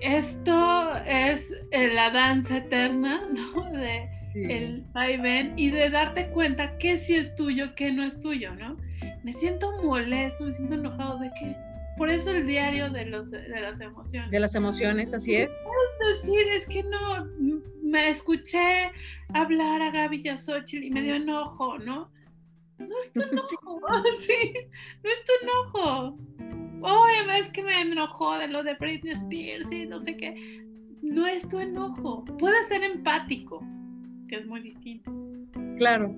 [0.00, 3.70] esto es eh, la danza eterna, ¿no?
[3.70, 8.54] De el vaivén y de darte cuenta que sí es tuyo, que no es tuyo,
[8.54, 8.76] ¿no?
[9.24, 11.56] Me siento molesto, me siento enojado de que
[11.96, 14.30] por eso el diario de, los, de las emociones.
[14.30, 15.50] De las emociones, así es.
[15.50, 17.26] Es decir, es que no,
[17.82, 18.92] me escuché
[19.34, 22.10] hablar a Gaby Yasochil y me dio enojo, ¿no?
[22.78, 23.80] No es tu enojo,
[24.20, 24.52] sí,
[25.02, 26.18] no es tu enojo.
[26.80, 30.62] Oye, es que me enojó de lo de Britney Spears y no sé qué.
[31.02, 32.24] No es tu enojo.
[32.24, 33.64] Puedes ser empático,
[34.28, 35.12] que es muy distinto.
[35.76, 36.14] Claro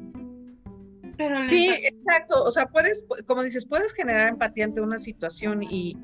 [1.49, 2.43] sí, exacto.
[2.45, 5.97] O sea, puedes, como dices, puedes generar empatía ante una situación y,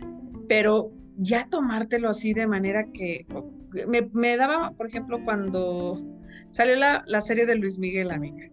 [0.49, 3.27] pero ya tomártelo así de manera que
[4.13, 5.99] me, daba, por ejemplo, cuando
[6.51, 8.51] salió la, serie de Luis Miguel, amiga.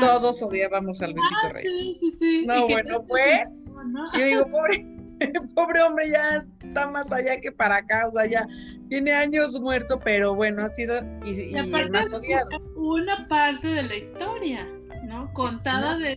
[0.00, 1.64] Todos odiábamos a Luisito ah, Rey.
[1.66, 2.46] Sí, sí, sí.
[2.46, 3.44] No, bueno, fue.
[4.14, 4.84] Yo digo, pobre,
[5.54, 8.46] pobre hombre, ya está más allá que para acá, o sea, ya
[8.88, 12.48] tiene años muerto, pero bueno, ha sido y, el más odiado.
[12.76, 14.66] Una parte de la historia.
[15.32, 16.16] Contada de,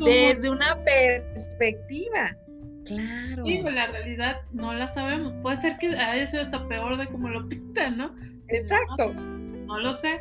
[0.00, 2.36] desde una perspectiva.
[2.84, 3.44] Claro.
[3.44, 5.32] Digo, la realidad no la sabemos.
[5.42, 8.14] Puede ser que haya sido hasta peor de como lo pintan, ¿no?
[8.48, 9.12] Exacto.
[9.14, 10.20] No, lo sé.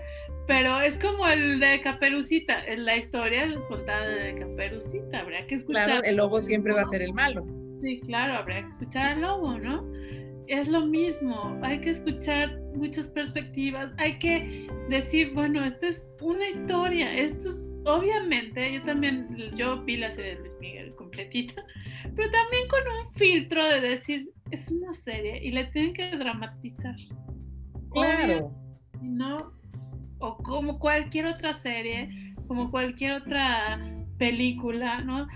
[0.50, 5.86] Pero es como el de Caperucita, la historia contada de Caperucita, habría que escuchar.
[5.86, 7.45] Claro, el lobo siempre va a ser el malo.
[7.84, 9.86] Sí, claro, habría que escuchar al lobo, ¿no?
[10.47, 16.50] Es lo mismo, hay que escuchar muchas perspectivas, hay que decir, bueno, esta es una
[16.50, 21.64] historia, esto es obviamente, yo también, yo vi la serie de Luis Miguel completita,
[22.16, 26.95] pero también con un filtro de decir, es una serie y le tienen que dramatizar.
[27.91, 28.52] Claro.
[29.00, 29.59] ¿No?
[30.20, 33.80] O como cualquier otra serie, como cualquier otra
[34.17, 35.28] película, ¿no?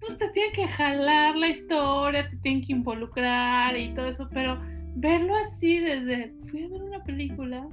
[0.00, 4.60] Pues te tienen que jalar la historia, te tienen que involucrar y todo eso, pero
[4.96, 7.68] verlo así desde, fui a ver una película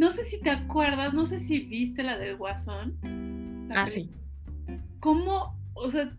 [0.00, 2.96] no sé si te acuerdas, no sé si viste la del Guasón.
[3.70, 4.10] Ah, sí.
[4.98, 6.10] ¿Cómo, o sea,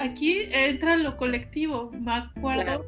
[0.00, 2.84] aquí entra lo colectivo, me acuerdo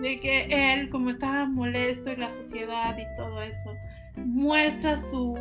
[0.00, 3.74] de que él, como estaba molesto y la sociedad y todo eso,
[4.16, 5.36] muestra su,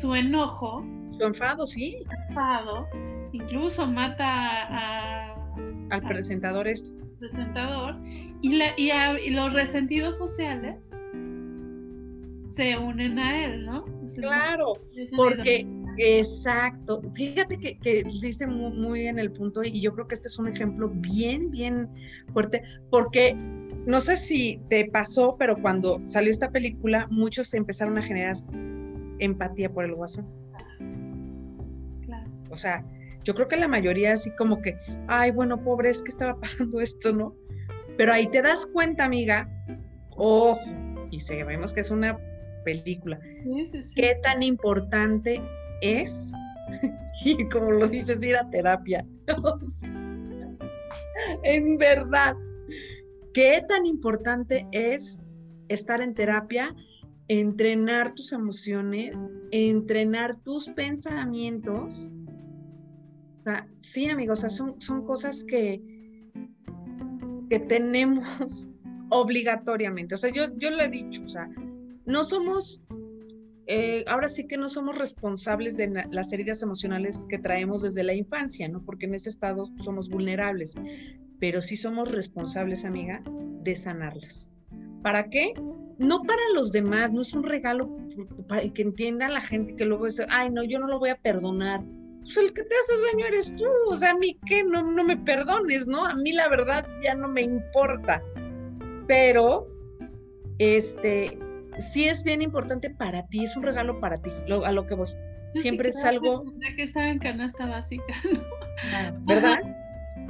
[0.00, 0.84] su enojo.
[1.10, 1.96] Su enfado, sí.
[2.28, 2.86] Enfado,
[3.32, 5.34] incluso mata a,
[5.90, 6.90] al presentador este.
[7.18, 7.96] Presentador,
[8.42, 10.90] y, la, y los resentidos sociales
[12.44, 13.84] se unen a él, ¿no?
[14.14, 14.74] claro,
[15.16, 15.66] porque,
[15.98, 20.28] exacto, fíjate que, que diste muy, muy, en el punto y yo creo que este
[20.28, 21.88] es un ejemplo bien, bien
[22.32, 23.36] fuerte, porque
[23.86, 28.36] no sé si te pasó, pero cuando salió esta película, muchos empezaron a generar
[29.18, 30.26] empatía por el guasón.
[32.50, 32.84] O sea,
[33.24, 34.78] yo creo que la mayoría así como que,
[35.08, 37.34] ay, bueno, pobre, es que estaba pasando esto, ¿no?
[37.96, 39.48] Pero ahí te das cuenta, amiga,
[40.10, 40.60] ojo,
[41.10, 42.18] y sabemos que es una
[42.64, 43.18] película,
[43.94, 45.42] qué tan importante
[45.80, 46.32] es,
[47.24, 49.04] y como lo dices, ir a terapia.
[51.42, 52.36] en verdad,
[53.34, 55.26] qué tan importante es
[55.68, 56.74] estar en terapia,
[57.28, 59.16] entrenar tus emociones,
[59.50, 62.10] entrenar tus pensamientos.
[63.78, 65.82] sí, amigos, son, son cosas que,
[67.50, 68.70] que tenemos
[69.10, 70.14] obligatoriamente.
[70.14, 71.50] O sea, yo, yo lo he dicho, o sea,
[72.06, 72.82] no somos,
[73.66, 78.14] eh, ahora sí que no somos responsables de las heridas emocionales que traemos desde la
[78.14, 78.84] infancia, ¿no?
[78.84, 80.74] Porque en ese estado somos vulnerables,
[81.40, 83.22] pero sí somos responsables, amiga,
[83.62, 84.50] de sanarlas.
[85.02, 85.52] ¿Para qué?
[85.98, 87.96] No para los demás, no es un regalo
[88.48, 91.16] para que entienda la gente que luego dice, ay, no, yo no lo voy a
[91.16, 91.82] perdonar.
[92.22, 95.04] Pues el que te hace daño eres tú, o sea, a mí que no, no
[95.04, 96.06] me perdones, ¿no?
[96.06, 98.22] A mí la verdad ya no me importa.
[99.06, 99.68] Pero,
[100.58, 101.38] este,
[101.78, 105.08] sí es bien importante para ti, es un regalo para ti, a lo que voy.
[105.54, 106.42] Siempre es algo...
[106.56, 108.14] De que está en canasta básica,
[108.92, 109.60] ah, ¿Verdad?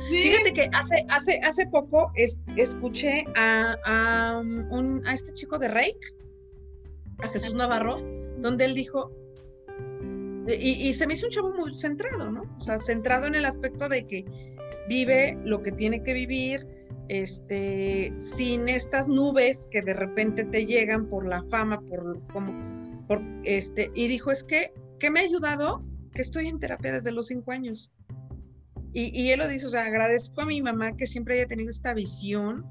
[0.09, 2.13] Fíjate que hace, hace, hace poco
[2.57, 4.41] escuché a,
[4.71, 5.97] un, a este chico de Reik,
[7.19, 7.99] a Jesús Navarro,
[8.39, 9.11] donde él dijo,
[10.47, 12.43] y, y, se me hizo un chavo muy centrado, ¿no?
[12.59, 14.25] O sea, centrado en el aspecto de que
[14.89, 16.67] vive lo que tiene que vivir,
[17.09, 23.23] este, sin estas nubes que de repente te llegan por la fama, por como, por
[23.45, 25.83] este, y dijo, es que, ¿qué me ha ayudado?
[26.13, 27.93] Que estoy en terapia desde los cinco años.
[28.97, 31.95] Y, él lo dice, o sea, agradezco a mi mamá que siempre haya tenido esta
[31.95, 32.65] visión,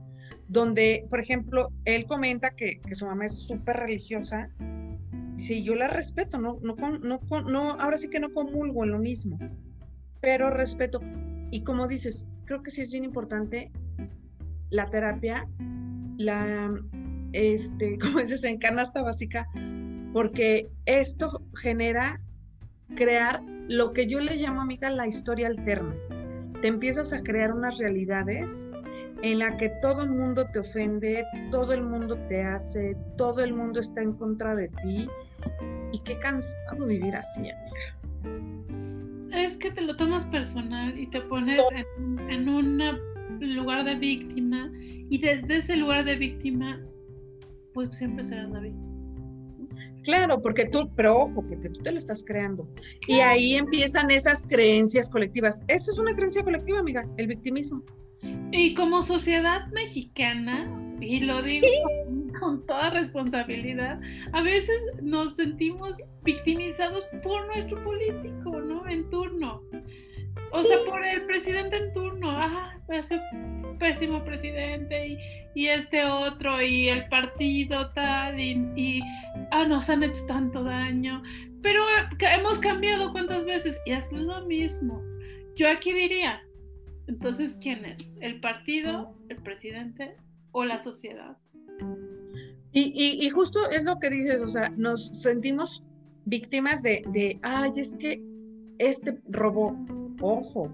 [0.47, 4.49] donde, por ejemplo, él comenta que, su mamá es súper religiosa,
[5.35, 8.99] dice, yo la respeto, no, no, no, no, ahora sí que no comulgo en lo
[8.99, 9.37] mismo,
[10.21, 11.01] pero respeto.
[11.51, 13.73] Y como dices, creo que sí es bien importante
[14.69, 15.45] la terapia,
[16.17, 16.73] la,
[17.33, 19.49] este, como dices, en canasta básica,
[20.13, 22.21] porque esto genera
[22.95, 25.95] crear lo que yo le llamo, amiga, la historia alterna.
[26.61, 28.67] Te empiezas a crear unas realidades
[29.21, 33.53] en la que todo el mundo te ofende, todo el mundo te hace, todo el
[33.53, 35.07] mundo está en contra de ti.
[35.91, 37.97] Y qué cansado vivir así, amiga.
[39.33, 41.61] Es que te lo tomas personal y te pones
[41.97, 42.81] en, en un
[43.39, 46.79] lugar de víctima y desde ese lugar de víctima,
[47.73, 48.92] pues siempre serás la víctima.
[50.03, 52.67] Claro, porque tú, pero ojo, porque tú te lo estás creando.
[53.07, 55.63] Y ahí empiezan esas creencias colectivas.
[55.67, 57.83] Esa es una creencia colectiva, amiga, el victimismo.
[58.51, 60.69] Y como sociedad mexicana,
[61.01, 61.67] y lo digo
[62.39, 63.99] con, toda responsabilidad,
[64.31, 68.87] a veces nos sentimos victimizados por nuestro político, ¿no?
[68.87, 69.61] En turno.
[70.51, 72.29] O sea, por el presidente en turno.
[72.29, 73.19] Ah, ese
[73.83, 75.17] pésimo presidente y,
[75.55, 79.01] y, este otro y el partido tal y, y
[79.51, 81.21] ah, nos han hecho tanto daño.
[81.61, 81.83] Pero
[82.19, 85.03] hemos cambiado cuántas veces y es lo mismo.
[85.57, 86.41] Yo aquí diría,
[87.07, 88.13] entonces, ¿quién es?
[88.21, 90.15] ¿El partido, el presidente
[90.53, 91.37] o la sociedad?
[92.71, 95.83] Y, y, justo es lo que dices, o sea, nos sentimos
[96.23, 98.23] víctimas de, de, ay, es que
[98.79, 99.77] este robó,
[100.21, 100.73] ojo,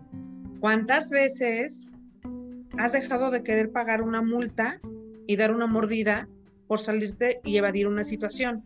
[0.59, 1.89] ¿cuántas veces
[2.79, 4.79] has dejado de querer pagar una multa
[5.27, 6.29] y dar una mordida
[6.65, 8.63] por salirte y evadir una situación.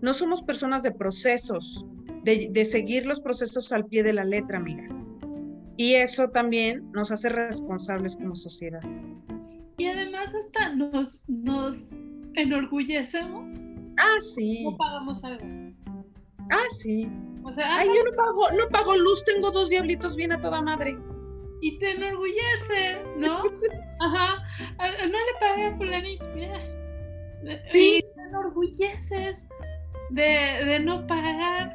[0.00, 1.84] No somos personas de procesos,
[2.24, 4.88] de, seguir los procesos al pie de la letra, amiga.
[5.76, 8.82] Y eso también nos hace responsables como sociedad.
[9.78, 11.78] Y además hasta nos, nos
[12.34, 13.58] enorgullecemos.
[13.96, 14.64] Ah, sí.
[14.64, 15.46] No pagamos algo.
[16.50, 17.08] Ah, sí.
[17.44, 20.60] O sea, Ay, yo no pago, no pago luz, tengo dos diablitos bien a toda
[20.62, 20.98] madre
[21.62, 23.40] y te enorgullece, ¿no?
[24.00, 24.44] Ajá,
[24.78, 26.24] no le pagué a fulanito,
[27.64, 27.98] Sí.
[27.98, 29.46] Y te enorgulleces
[30.10, 31.72] de, de, no pagar.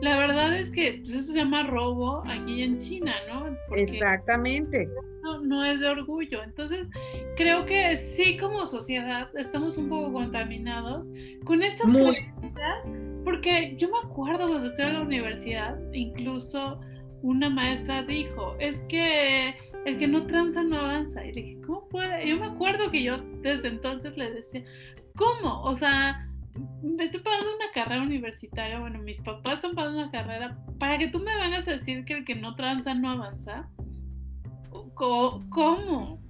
[0.00, 3.56] La verdad es que pues, eso se llama robo aquí en China, ¿no?
[3.76, 4.88] Exactamente.
[5.18, 6.42] Eso no es de orgullo.
[6.42, 6.88] Entonces,
[7.36, 11.06] creo que sí como sociedad estamos un poco contaminados
[11.44, 12.88] con estas cosas,
[13.24, 16.80] porque yo me acuerdo cuando estuve en la universidad, incluso
[17.22, 19.54] una maestra dijo, es que
[19.84, 21.24] el que no tranza no avanza.
[21.24, 22.28] Y dije, ¿cómo puede?
[22.28, 24.64] Yo me acuerdo que yo desde entonces le decía,
[25.16, 25.62] ¿cómo?
[25.62, 26.28] O sea,
[26.82, 31.08] me estoy pagando una carrera universitaria, bueno, mis papás están pagando una carrera, para que
[31.08, 33.68] tú me vengas a decir que el que no tranza no avanza.
[34.94, 36.20] ¿Cómo?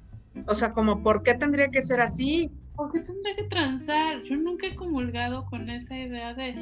[0.46, 2.50] O sea, como, ¿por qué tendría que ser así?
[2.74, 4.22] ¿Por qué tendría que transar?
[4.22, 6.54] Yo nunca he comulgado con esa idea de,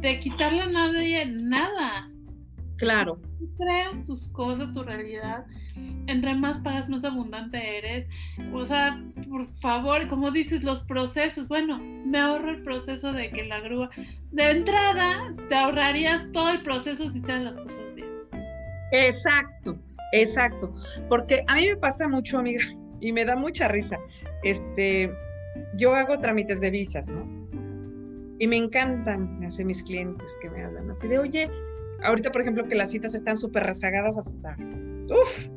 [0.00, 2.10] de quitarle a nadie nada.
[2.78, 3.18] Claro.
[3.58, 5.44] creas tus cosas, tu realidad.
[6.06, 8.06] Entre más pagas, más abundante eres.
[8.52, 11.48] O sea, por favor, como dices, los procesos.
[11.48, 13.90] Bueno, me ahorro el proceso de que la grúa.
[14.30, 18.08] De entrada, te ahorrarías todo el proceso si sean las cosas bien.
[18.92, 19.76] Exacto,
[20.12, 20.72] exacto.
[21.08, 22.64] Porque a mí me pasa mucho, amiga,
[23.00, 23.98] y me da mucha risa.
[24.44, 25.12] Este,
[25.76, 27.26] yo hago trámites de visas, ¿no?
[28.38, 31.50] Y me encantan, me hacen mis clientes que me hablan así de, oye,
[32.02, 34.56] ahorita por ejemplo que las citas están súper rezagadas hasta,
[35.10, 35.48] uff.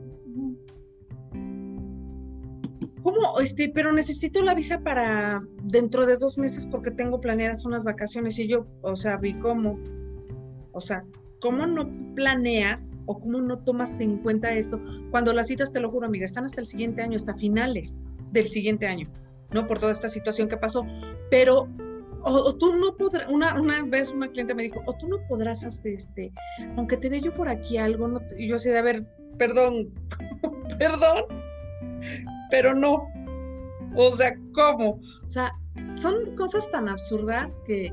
[3.03, 3.39] ¿Cómo?
[3.39, 8.37] Este, pero necesito la visa para dentro de dos meses porque tengo planeadas unas vacaciones
[8.37, 9.79] y yo, o sea, vi cómo,
[10.71, 11.03] o sea,
[11.39, 14.79] ¿cómo no planeas o cómo no tomas en cuenta esto
[15.09, 18.47] cuando las citas, te lo juro, amiga, están hasta el siguiente año, hasta finales del
[18.47, 19.11] siguiente año,
[19.51, 19.65] ¿no?
[19.65, 20.85] Por toda esta situación que pasó.
[21.29, 21.67] Pero,
[22.23, 25.63] o, tú no podrás, una, una vez una cliente me dijo, o tú no podrás
[25.63, 26.31] hacer este,
[26.77, 29.05] aunque te dé yo por aquí algo, no y yo así de, a ver,
[29.37, 29.93] perdón,
[30.79, 31.23] perdón,
[32.49, 33.07] pero no.
[33.95, 34.99] O sea, ¿cómo?
[35.25, 35.51] O sea,
[35.95, 37.91] son cosas tan absurdas que,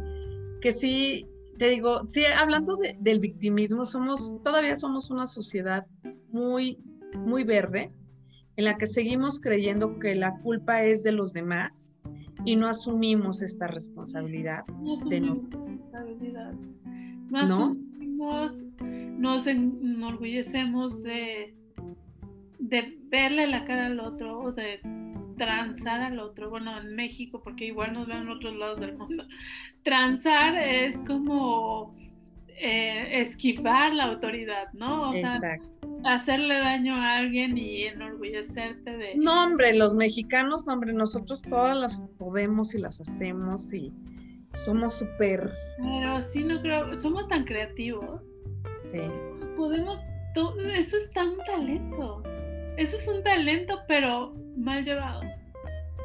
[0.61, 1.27] que sí
[1.59, 5.87] te digo, sí, hablando del victimismo, somos, todavía somos una sociedad
[6.31, 6.79] muy,
[7.17, 7.93] muy verde,
[8.59, 11.95] en la que seguimos creyendo que la culpa es de los demás
[12.45, 14.67] y no asumimos esta responsabilidad.
[14.83, 16.53] No asumimos responsabilidad.
[17.31, 21.55] No, asumimos, nos enorgullecemos de,
[22.59, 24.81] de verle la cara al otro o de
[25.37, 29.23] transar al otro, bueno, en México, porque igual nos ven en otros lados del mundo,
[29.85, 31.95] transar es como
[32.61, 35.11] eh, esquivar la autoridad, ¿no?
[35.11, 35.89] O Exacto.
[36.05, 39.15] hacerle daño a alguien y enorgullecerte de...
[39.17, 43.93] No, hombre, los mexicanos, hombre, nosotros todas las podemos y las hacemos y
[44.53, 45.51] somos súper...
[45.79, 48.23] Pero sí, no creo, somos tan creativos.
[48.85, 49.01] Sí.
[49.57, 49.99] Podemos,
[50.75, 52.23] eso es tan talento.
[52.77, 55.23] Eso es un talento, pero mal llevado.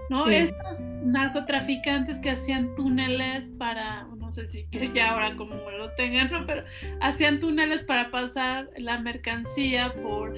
[0.10, 0.28] ¿No?
[0.28, 6.46] Estos narcotraficantes que hacían túneles para, sé si que ya ahora como lo tengan, ¿no?
[6.46, 6.64] Pero
[7.02, 10.34] hacían túneles para pasar la mercancía por,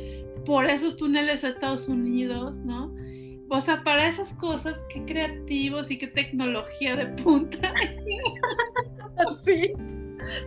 [0.46, 2.93] por esos túneles a Estados Unidos, ¿no?
[3.50, 7.74] O sea, para esas cosas, qué creativos y qué tecnología de punta.
[9.36, 9.72] sí.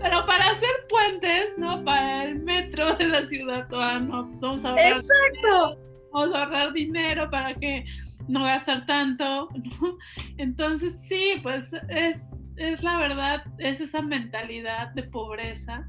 [0.02, 1.84] Pero para hacer puentes, ¿no?
[1.84, 5.78] Para el metro de la ciudad, no, vamos a ahorrar Exacto.
[6.12, 7.84] vamos a ahorrar dinero para que
[8.26, 9.48] no gastar tanto,
[9.80, 9.98] ¿no?
[10.36, 12.20] Entonces sí, pues es,
[12.58, 15.88] es la verdad, es esa mentalidad de pobreza.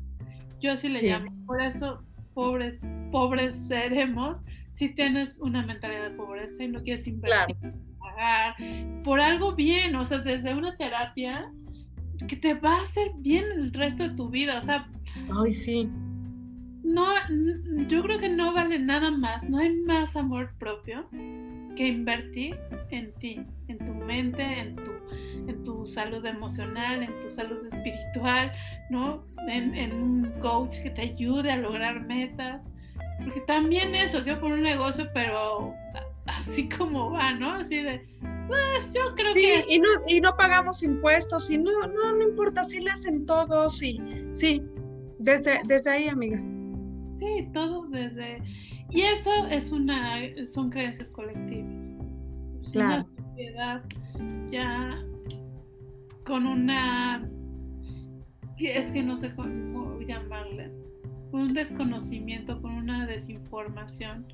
[0.60, 1.32] Yo así le llamo.
[1.46, 2.04] Por eso,
[2.34, 4.38] pobres, pobres seremos
[4.72, 7.56] si tienes una mentalidad de pobreza y no quieres invertir,
[8.00, 8.56] pagar
[9.04, 11.52] por algo bien, o sea, desde una terapia
[12.28, 14.90] que te va a hacer bien el resto de tu vida, o sea.
[15.44, 15.90] Ay, sí.
[16.84, 17.06] No,
[17.88, 21.10] yo creo que no vale nada más, no hay más amor propio
[21.80, 22.60] que invertir
[22.92, 24.92] en ti, en tu mente, en tu,
[25.48, 28.52] en tu salud emocional, en tu salud espiritual,
[28.90, 29.24] ¿no?
[29.48, 32.62] En, en un coach que te ayude a lograr metas.
[33.24, 35.74] Porque también eso, yo por un negocio, pero
[36.26, 37.54] así como va, ¿no?
[37.54, 38.06] Así de,
[38.50, 39.64] pues yo creo que...
[39.70, 43.82] Y no, y no pagamos impuestos, y no, no, no importa, si le hacen todos,
[43.82, 44.02] y
[44.32, 44.62] sí,
[45.18, 46.44] desde, desde ahí, amiga.
[47.20, 48.44] Sí, todo desde...
[48.92, 51.96] Y esto es una, son creencias colectivas.
[52.72, 53.06] Claro.
[53.06, 53.84] Una sociedad
[54.50, 55.04] ya
[56.26, 57.28] con una,
[58.58, 60.72] es que no sé cómo llamarle,
[61.32, 64.26] un desconocimiento, con una desinformación.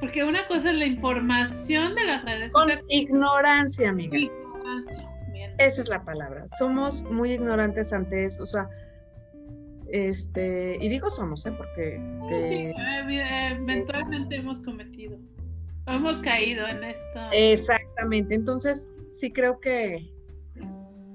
[0.00, 4.16] Porque una cosa es la información de las redes Con ignorancia, amiga.
[4.16, 5.08] Ignorancia.
[5.58, 6.46] Esa es la palabra.
[6.58, 8.44] Somos muy ignorantes ante eso.
[8.44, 8.68] O sea,
[9.90, 11.52] este, y digo somos, ¿eh?
[11.56, 12.00] Porque...
[12.42, 15.18] sí, eh, eh, eventualmente hemos cometido,
[15.86, 17.20] hemos caído en esto.
[17.32, 20.12] Exactamente, entonces sí creo que,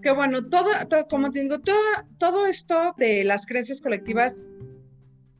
[0.01, 0.69] que bueno, todo,
[1.09, 1.77] como te digo, todo,
[2.17, 4.49] todo esto de las creencias colectivas,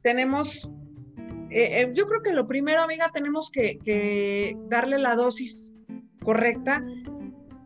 [0.02, 0.70] tenemos,
[1.50, 5.76] eh, yo creo que lo primero, amiga, tenemos que, que darle la dosis
[6.24, 6.84] correcta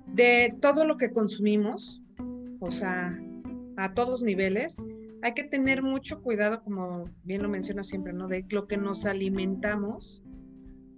[0.08, 2.02] de todo lo que consumimos,
[2.60, 3.20] o sea,
[3.76, 4.82] a todos niveles,
[5.28, 8.30] hay que tener mucho cuidado, como bien lo menciona siempre, ¿no?
[8.30, 10.24] De lo que nos alimentamos,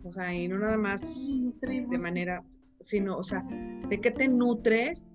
[0.03, 2.43] o sea, y no nada más de manera,
[2.79, 3.43] sino, o sea,
[3.89, 5.07] de qué te nutres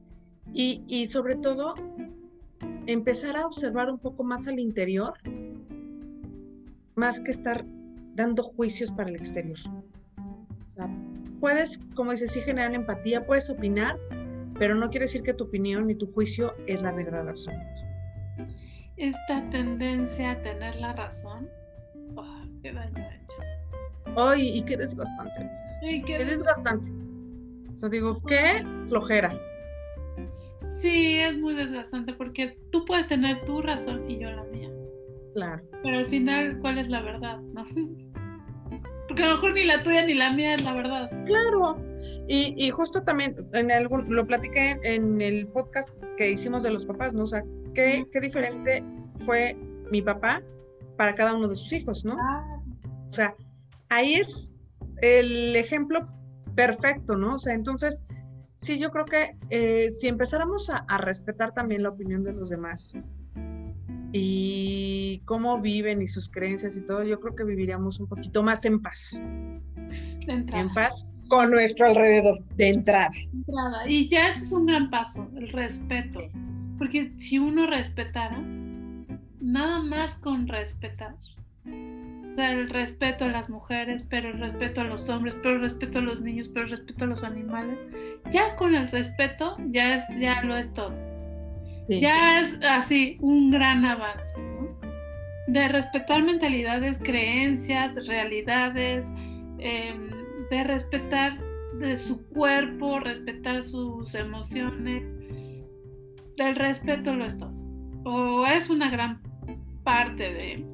[0.53, 1.74] y, y sobre todo
[2.86, 5.15] empezar a observar un poco más al interior,
[6.97, 7.65] más que estar
[8.16, 9.59] dando juicios para el exterior.
[10.19, 10.91] O sea,
[11.39, 13.97] puedes, como dices, sí generar empatía, puedes opinar,
[14.59, 17.84] pero no quiere decir que tu opinión ni tu juicio es la verdad absoluta.
[18.96, 21.48] Esta tendencia a tener la razón,
[22.16, 24.16] oh, qué daño ha hecho.
[24.16, 25.50] Ay, y qué desgastante.
[25.82, 26.90] Ay, qué Qué desgastante.
[27.72, 29.36] O sea, digo, qué flojera.
[30.80, 34.70] Sí, es muy desgastante porque tú puedes tener tu razón y yo la mía.
[35.34, 35.62] Claro.
[35.82, 37.38] Pero al final, ¿cuál es la verdad?
[37.38, 37.64] ¿No?
[39.08, 41.10] Porque a lo mejor ni la tuya ni la mía es la verdad.
[41.26, 41.76] Claro.
[42.26, 46.86] Y, y justo también en algún, lo platiqué en el podcast que hicimos de los
[46.86, 47.24] papás, ¿no?
[47.24, 47.44] O sea,
[47.74, 48.84] qué, qué diferente
[49.18, 49.56] fue
[49.90, 50.42] mi papá
[50.96, 52.16] para cada uno de sus hijos, ¿no?
[52.18, 52.60] Ah,
[53.09, 53.34] O sea,
[53.88, 54.56] ahí es
[55.02, 56.09] el ejemplo
[56.55, 57.34] perfecto, ¿no?
[57.34, 58.06] O sea, entonces,
[58.55, 62.51] sí, yo creo que eh, si empezáramos a, a respetar también la opinión de los
[62.51, 62.96] demás
[64.12, 68.64] y cómo viven y sus creencias y todo, yo creo que viviríamos un poquito más
[68.64, 69.20] en paz,
[70.26, 70.62] de entrada.
[70.62, 73.10] en paz con nuestro alrededor, de entrada.
[73.10, 73.88] de entrada.
[73.88, 76.20] Y ya eso es un gran paso, el respeto.
[76.78, 78.38] Porque si uno respetara,
[79.40, 81.14] nada más con respetar.
[81.66, 85.60] O sea, el respeto a las mujeres, pero el respeto a los hombres, pero el
[85.60, 87.78] respeto a los niños, pero el respeto a los animales.
[88.32, 90.92] Ya con el respeto, ya, es, ya lo es todo.
[91.86, 92.01] Sí.
[92.01, 94.76] Ya es así un gran avance, ¿no?
[95.46, 99.05] De respetar mentalidades, creencias, realidades,
[99.59, 100.10] em,
[100.51, 101.38] de respetar
[101.78, 105.05] de su cuerpo, respetar sus emociones.
[106.36, 107.52] El respeto lo es todo.
[108.05, 109.20] O es una gran
[109.82, 110.66] parte de,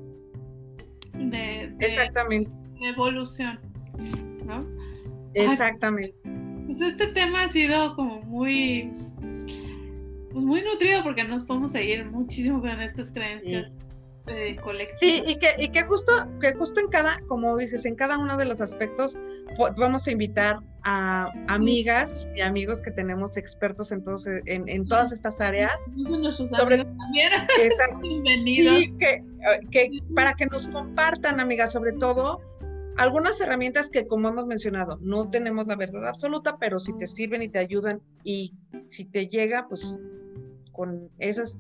[1.15, 2.51] de, de- Exactamente,
[2.81, 3.59] de evolución,
[4.47, 4.67] ¿no?
[5.35, 6.17] exactamente.
[6.67, 8.93] Pues este tema ha sido como muy,
[10.33, 13.71] pues muy nutrido porque nos podemos seguir muchísimo con estas creencias
[14.27, 14.99] eh, colectivas.
[15.01, 18.37] Sí, y que, y que justo, que justo en cada, como dices, en cada uno
[18.37, 19.19] de los aspectos
[19.77, 25.13] vamos a invitar a amigas y amigos que tenemos expertos en, todos, en, en todas
[25.13, 25.81] estas áreas.
[26.49, 26.87] Sobre-.
[27.63, 27.99] Exacto.
[28.03, 28.79] Bienvenidos.
[28.79, 29.23] Sí, que, eh,
[29.71, 32.41] que para que nos compartan, amigas, sobre todo
[32.97, 37.43] algunas herramientas que, como hemos mencionado, no tenemos la verdad absoluta, pero si te sirven
[37.43, 38.55] y te ayudan y
[38.89, 39.99] si te llega, pues
[40.73, 41.59] con esos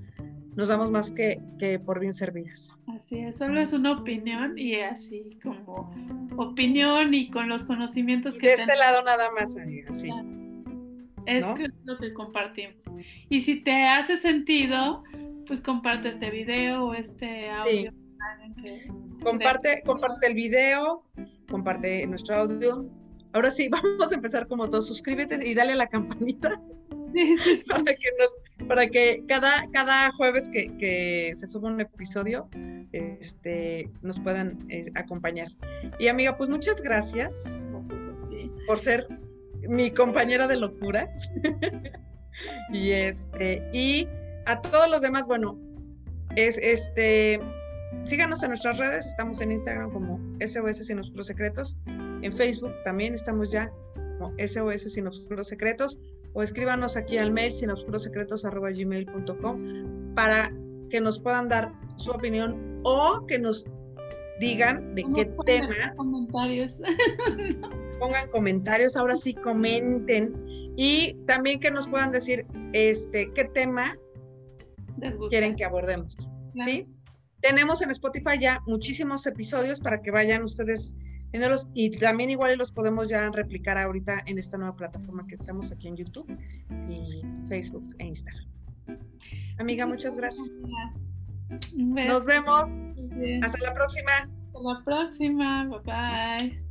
[0.60, 2.78] nos damos más que, que por bien servidas.
[2.86, 5.90] Así es, solo es una opinión y así como
[6.36, 10.10] opinión y con los conocimientos que De este lado nada más, amigas, sí.
[11.26, 11.46] Es
[11.84, 12.84] lo que compartimos.
[13.30, 15.02] Y si te hace sentido,
[15.46, 17.92] pues comparte este video o este audio.
[18.62, 18.86] que-
[19.22, 21.04] Comparte, comparte el video,
[21.50, 22.86] comparte nuestro audio.
[23.32, 24.86] Ahora sí, vamos a empezar como todos.
[24.88, 26.60] Suscríbete y dale a la campanita.
[28.68, 32.48] Para que cada, cada jueves que, se suba un episodio,
[32.92, 35.48] este, nos puedan eh, acompañar.
[35.98, 37.68] Y amiga, pues muchas gracias
[38.66, 39.06] por ser
[39.68, 41.30] mi compañera de locuras.
[42.72, 44.08] y este, y
[44.46, 45.58] a todos los demás, bueno,
[46.36, 47.40] es este,
[48.04, 53.14] síganos en nuestras redes, estamos en Instagram como SOS Sin Oscuros Secretos, en Facebook también
[53.14, 53.70] estamos ya
[54.18, 55.98] como SOS Sin Oscuros Secretos,
[56.32, 60.50] o escríbanos aquí al mail sinobscurosecretos.gmail.com para
[60.88, 63.70] que nos puedan dar su opinión o que nos
[64.40, 66.80] digan de ¿Cómo qué tema comentarios?
[68.00, 70.32] pongan comentarios, ahora sí comenten
[70.76, 73.96] y también que nos puedan decir este qué tema
[75.28, 76.16] quieren que abordemos,
[76.52, 76.70] Claro.
[76.70, 76.86] ¿sí?
[77.42, 80.94] Tenemos en Spotify ya muchísimos episodios para que vayan ustedes
[81.74, 85.88] y también igual los podemos ya replicar ahorita en esta nueva plataforma que estamos aquí
[85.88, 86.26] en YouTube
[86.88, 88.46] y Facebook e Instagram.
[89.58, 90.48] Amiga, muchas gracias.
[91.76, 92.80] Nos vemos.
[93.42, 94.28] Hasta Hasta la próxima.
[94.54, 95.68] la próxima.
[95.68, 96.69] Bye bye.